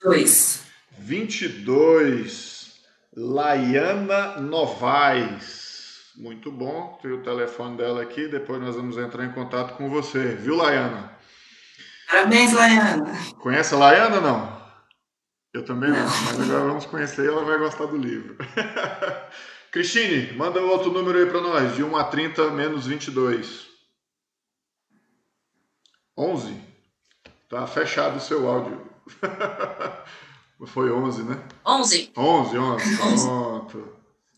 2. 0.00 0.62
22. 0.96 2.55
Laiana 3.16 4.38
Novaes. 4.40 6.12
Muito 6.16 6.52
bom. 6.52 6.98
Tem 7.00 7.10
o 7.12 7.22
telefone 7.22 7.78
dela 7.78 8.02
aqui. 8.02 8.28
Depois 8.28 8.60
nós 8.60 8.76
vamos 8.76 8.98
entrar 8.98 9.24
em 9.24 9.32
contato 9.32 9.74
com 9.76 9.88
você. 9.88 10.34
Viu, 10.34 10.56
Laiana? 10.56 11.16
Parabéns, 12.06 12.52
Laiana. 12.52 13.12
Conhece 13.38 13.74
a 13.74 13.78
Laiana 13.78 14.20
não? 14.20 14.56
Eu 15.52 15.64
também 15.64 15.88
não, 15.88 16.04
mas 16.04 16.40
agora 16.40 16.66
vamos 16.66 16.84
conhecer 16.84 17.24
e 17.24 17.28
ela 17.28 17.42
vai 17.42 17.58
gostar 17.58 17.86
do 17.86 17.96
livro. 17.96 18.36
Cristine, 19.72 20.34
manda 20.34 20.60
outro 20.60 20.92
número 20.92 21.18
aí 21.18 21.24
para 21.24 21.40
nós, 21.40 21.74
de 21.74 21.82
1 21.82 21.96
a 21.96 22.04
30 22.04 22.50
menos 22.50 22.86
22. 22.86 23.66
11. 26.16 26.60
Tá 27.48 27.66
fechado 27.66 28.16
o 28.16 28.20
seu 28.20 28.46
áudio. 28.46 28.86
Foi 30.64 30.90
11, 30.90 31.22
né? 31.24 31.38
11. 31.66 32.12
11, 32.16 32.58
11. 32.58 32.96
Pronto. 33.26 33.96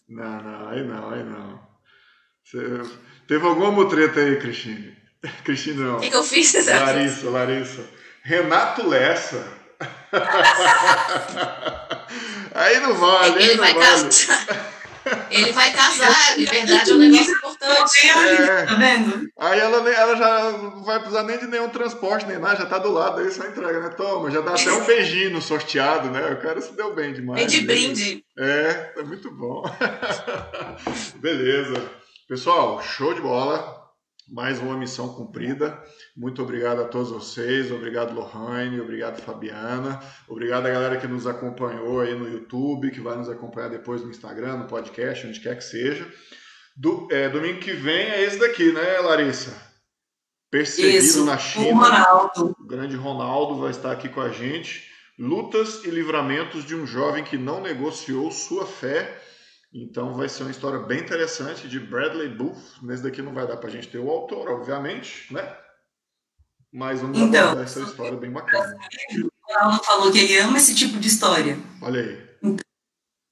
Não, 0.08 0.42
não, 0.42 0.68
aí 0.68 0.82
não, 0.82 1.10
aí 1.10 1.22
não. 1.22 1.60
Você... 2.42 2.82
Teve 3.28 3.46
alguma 3.46 3.70
mutreta 3.70 4.20
aí, 4.20 4.36
Cristine? 4.36 4.96
Cristine 5.44 5.82
não. 5.82 5.98
O 5.98 6.00
que, 6.00 6.08
que, 6.10 6.16
eu 6.16 6.24
fiz? 6.24 6.54
Larissa, 6.66 7.28
Larissa. 7.30 7.84
Renato 8.22 8.88
Lessa. 8.88 9.58
aí 12.54 12.80
não 12.80 12.94
vale, 12.94 13.42
aí 13.42 13.56
não 13.56 13.64
vale. 13.64 14.08
Ele 15.30 15.52
vai 15.52 15.72
casar, 15.72 16.36
liberdade 16.38 16.90
é 16.90 16.94
um 16.94 16.98
negócio 16.98 17.32
importante. 17.32 18.08
É. 18.08 18.66
Tá 18.66 18.74
vendo? 18.74 19.28
Aí 19.38 19.58
ela, 19.60 19.90
ela 19.90 20.16
já 20.16 20.52
não 20.52 20.84
vai 20.84 20.98
precisar 20.98 21.22
nem 21.22 21.38
de 21.38 21.46
nenhum 21.46 21.68
transporte, 21.68 22.26
nem 22.26 22.38
nada, 22.38 22.56
já 22.56 22.66
tá 22.66 22.78
do 22.78 22.90
lado, 22.90 23.20
aí 23.20 23.30
só 23.30 23.44
entrega, 23.46 23.80
né? 23.80 23.88
Toma, 23.90 24.30
já 24.30 24.40
dá 24.40 24.52
até 24.52 24.72
um 24.72 24.84
beijinho 24.84 25.30
no 25.30 25.42
sorteado, 25.42 26.10
né? 26.10 26.32
O 26.32 26.40
cara 26.40 26.60
se 26.60 26.72
deu 26.72 26.94
bem 26.94 27.12
demais. 27.12 27.40
Vem 27.40 27.46
de 27.46 27.66
brinde. 27.66 28.24
É, 28.38 28.72
tá 28.72 29.02
muito 29.02 29.30
bom. 29.30 29.62
Beleza. 31.16 31.82
Pessoal, 32.28 32.82
show 32.82 33.14
de 33.14 33.20
bola. 33.20 33.77
Mais 34.30 34.58
uma 34.58 34.76
missão 34.76 35.14
cumprida. 35.14 35.82
Muito 36.16 36.42
obrigado 36.42 36.82
a 36.82 36.84
todos 36.84 37.10
vocês. 37.10 37.72
Obrigado, 37.72 38.14
Lohane. 38.14 38.80
Obrigado, 38.80 39.20
Fabiana. 39.22 40.00
Obrigado 40.28 40.66
a 40.66 40.70
galera 40.70 40.96
que 40.98 41.06
nos 41.06 41.26
acompanhou 41.26 42.00
aí 42.00 42.14
no 42.14 42.28
YouTube, 42.28 42.90
que 42.90 43.00
vai 43.00 43.16
nos 43.16 43.28
acompanhar 43.28 43.70
depois 43.70 44.02
no 44.02 44.10
Instagram, 44.10 44.58
no 44.58 44.66
podcast, 44.66 45.26
onde 45.26 45.40
quer 45.40 45.56
que 45.56 45.64
seja. 45.64 46.06
Do, 46.76 47.08
é, 47.10 47.28
domingo 47.28 47.60
que 47.60 47.72
vem 47.72 48.10
é 48.10 48.22
esse 48.22 48.38
daqui, 48.38 48.70
né, 48.70 48.98
Larissa? 49.00 49.68
Perseguido 50.50 51.04
Isso, 51.04 51.24
na 51.24 51.34
o 51.34 51.38
China. 51.38 51.84
Ronaldo. 51.84 52.56
O 52.58 52.66
grande 52.66 52.96
Ronaldo 52.96 53.60
vai 53.60 53.70
estar 53.70 53.92
aqui 53.92 54.08
com 54.08 54.20
a 54.20 54.30
gente. 54.30 54.88
Lutas 55.18 55.84
e 55.84 55.90
livramentos 55.90 56.64
de 56.64 56.74
um 56.74 56.86
jovem 56.86 57.24
que 57.24 57.36
não 57.36 57.60
negociou 57.60 58.30
sua 58.30 58.64
fé. 58.64 59.20
Então 59.72 60.14
vai 60.14 60.28
ser 60.28 60.42
uma 60.44 60.50
história 60.50 60.78
bem 60.80 61.00
interessante 61.00 61.68
de 61.68 61.78
Bradley 61.78 62.28
Booth. 62.28 62.82
Nesse 62.82 63.02
daqui 63.02 63.20
não 63.20 63.34
vai 63.34 63.46
dar 63.46 63.58
pra 63.58 63.68
gente 63.70 63.88
ter 63.88 63.98
o 63.98 64.10
autor, 64.10 64.48
obviamente, 64.50 65.32
né? 65.32 65.56
Mas 66.72 67.00
vamos 67.00 67.18
Então. 67.18 67.44
abordar 67.44 67.64
essa 67.64 67.80
história 67.80 68.16
bem 68.16 68.30
bacana. 68.30 68.76
O 69.14 69.52
Ronaldo 69.52 69.84
falou 69.84 70.12
que 70.12 70.18
ele 70.18 70.38
ama 70.38 70.58
esse 70.58 70.74
tipo 70.74 70.98
de 70.98 71.08
história. 71.08 71.58
Olha 71.82 72.00
aí. 72.00 72.28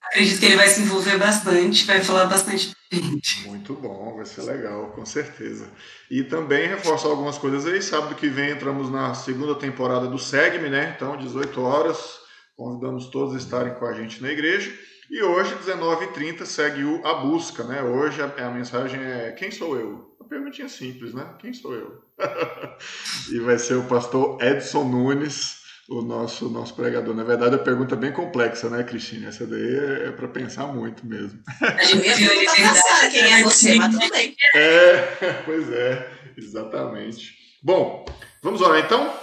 Acredito 0.02 0.38
que 0.38 0.46
ele 0.46 0.56
vai 0.56 0.68
se 0.68 0.80
envolver 0.82 1.18
bastante, 1.18 1.84
vai 1.84 2.02
falar 2.02 2.26
bastante 2.26 2.72
gente. 2.92 3.46
Muito 3.48 3.74
bom, 3.74 4.14
vai 4.16 4.24
ser 4.24 4.42
legal, 4.42 4.92
com 4.92 5.04
certeza. 5.04 5.68
E 6.10 6.22
também 6.22 6.68
reforçar 6.68 7.08
algumas 7.08 7.36
coisas 7.36 7.66
aí. 7.66 7.82
Sábado 7.82 8.14
que 8.14 8.28
vem 8.28 8.50
entramos 8.50 8.90
na 8.90 9.14
segunda 9.14 9.54
temporada 9.56 10.06
do 10.06 10.18
Segme, 10.18 10.68
né? 10.68 10.94
Então, 10.96 11.16
18 11.16 11.60
horas. 11.60 12.20
Convidamos 12.56 13.06
todos 13.10 13.34
a 13.34 13.38
estarem 13.38 13.74
com 13.74 13.84
a 13.84 13.92
gente 13.92 14.22
na 14.22 14.30
igreja. 14.30 14.72
E 15.08 15.22
hoje, 15.22 15.54
19h30, 15.54 16.44
segue 16.44 16.84
o 16.84 17.06
A 17.06 17.14
Busca, 17.14 17.62
né? 17.62 17.80
Hoje 17.80 18.20
a, 18.20 18.46
a 18.46 18.50
mensagem 18.50 19.00
é 19.00 19.30
Quem 19.30 19.52
sou 19.52 19.76
eu? 19.76 20.16
Uma 20.18 20.28
perguntinha 20.28 20.68
simples, 20.68 21.14
né? 21.14 21.24
Quem 21.38 21.52
sou 21.52 21.74
eu? 21.74 22.02
e 23.30 23.38
vai 23.38 23.56
ser 23.58 23.74
o 23.74 23.84
pastor 23.84 24.42
Edson 24.42 24.82
Nunes, 24.82 25.58
o 25.88 26.02
nosso, 26.02 26.48
nosso 26.48 26.74
pregador. 26.74 27.14
Na 27.14 27.22
verdade, 27.22 27.54
a 27.54 27.58
pergunta 27.58 27.94
é 27.94 27.98
bem 27.98 28.12
complexa, 28.12 28.68
né, 28.68 28.82
Cristina? 28.82 29.28
Essa 29.28 29.46
daí 29.46 29.76
é, 29.76 30.08
é 30.08 30.10
para 30.10 30.26
pensar 30.26 30.66
muito 30.66 31.06
mesmo. 31.06 31.38
Perguntar 31.60 32.56
pra 32.56 32.74
Sara 32.74 33.10
quem 33.10 33.32
é 33.32 33.42
você, 33.44 33.74
mas 33.76 33.94
tudo 33.94 34.10
bem. 34.10 34.34
É, 34.56 35.42
pois 35.46 35.70
é, 35.70 36.10
exatamente. 36.36 37.36
Bom, 37.62 38.04
vamos 38.42 38.60
orar 38.60 38.84
então? 38.84 39.14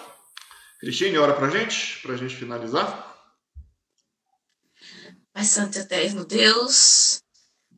Cristine, 0.80 1.18
ora 1.18 1.34
pra 1.34 1.50
gente, 1.50 2.02
pra 2.02 2.16
gente 2.16 2.36
finalizar. 2.36 3.13
Pai 5.34 5.46
Santo 5.46 5.80
Eterno 5.80 6.24
Deus, 6.26 7.22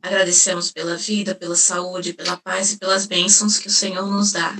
agradecemos 0.02 0.70
pela 0.70 0.94
vida, 0.96 1.34
pela 1.34 1.56
saúde, 1.56 2.12
pela 2.12 2.36
paz 2.36 2.72
e 2.72 2.78
pelas 2.78 3.06
bênçãos 3.06 3.56
que 3.58 3.68
o 3.68 3.70
Senhor 3.72 4.06
nos 4.06 4.32
dá. 4.32 4.54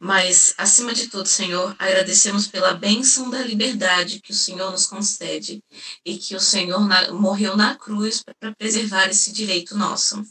Mas, 0.00 0.52
acima 0.58 0.92
de 0.92 1.06
tudo, 1.08 1.28
Senhor, 1.28 1.76
agradecemos 1.78 2.48
pela 2.48 2.74
bênção 2.74 3.30
da 3.30 3.38
liberdade 3.42 4.20
que 4.20 4.32
o 4.32 4.34
Senhor 4.34 4.70
nos 4.72 4.86
concede 4.86 5.62
e 6.04 6.18
que 6.18 6.34
o 6.34 6.40
Senhor 6.40 6.86
na- 6.86 7.12
morreu 7.12 7.56
na 7.56 7.76
cruz 7.76 8.22
para 8.40 8.54
preservar 8.54 9.08
esse 9.08 9.32
direito 9.32 9.76
nosso. 9.76 10.22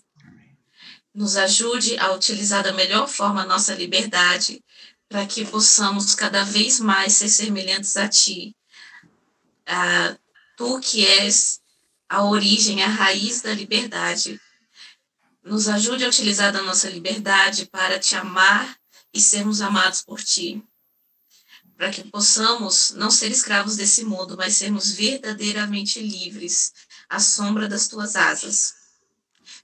Nos 1.13 1.37
ajude 1.37 1.97
a 1.97 2.11
utilizar 2.11 2.63
da 2.63 2.73
melhor 2.73 3.07
forma 3.07 3.43
a 3.43 3.45
nossa 3.45 3.73
liberdade 3.73 4.61
para 5.09 5.25
que 5.25 5.45
possamos 5.45 6.13
cada 6.13 6.43
vez 6.43 6.79
mais 6.81 7.13
ser 7.13 7.29
semelhantes 7.29 7.95
a 7.95 8.07
Ti. 8.09 8.53
Ah, 9.65 10.17
tu 10.57 10.79
que 10.79 11.05
és 11.05 11.59
a 12.09 12.23
origem, 12.23 12.83
a 12.83 12.87
raiz 12.87 13.41
da 13.41 13.53
liberdade. 13.53 14.39
Nos 15.43 15.67
ajude 15.67 16.03
a 16.03 16.07
utilizar 16.09 16.51
da 16.51 16.61
nossa 16.61 16.89
liberdade 16.89 17.65
para 17.67 17.99
te 17.99 18.15
amar 18.15 18.77
e 19.13 19.21
sermos 19.21 19.61
amados 19.61 20.01
por 20.01 20.21
ti. 20.21 20.63
Para 21.77 21.91
que 21.91 22.03
possamos 22.03 22.91
não 22.91 23.11
ser 23.11 23.31
escravos 23.31 23.75
desse 23.75 24.03
mundo, 24.03 24.35
mas 24.35 24.55
sermos 24.55 24.91
verdadeiramente 24.91 25.99
livres 25.99 26.73
à 27.07 27.19
sombra 27.19 27.67
das 27.67 27.87
tuas 27.87 28.15
asas. 28.15 28.73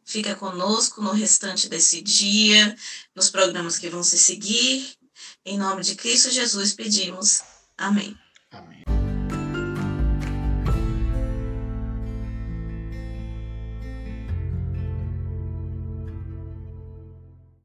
Fica 0.06 0.36
conosco 0.36 1.02
no 1.02 1.12
restante 1.12 1.68
desse 1.68 2.02
dia, 2.02 2.76
nos 3.16 3.30
programas 3.30 3.80
que 3.80 3.90
vão 3.90 4.04
se 4.04 4.18
seguir. 4.18 4.96
Em 5.46 5.58
nome 5.58 5.82
de 5.82 5.96
Cristo 5.96 6.30
Jesus 6.30 6.74
pedimos. 6.74 7.42
Amém. 7.78 8.23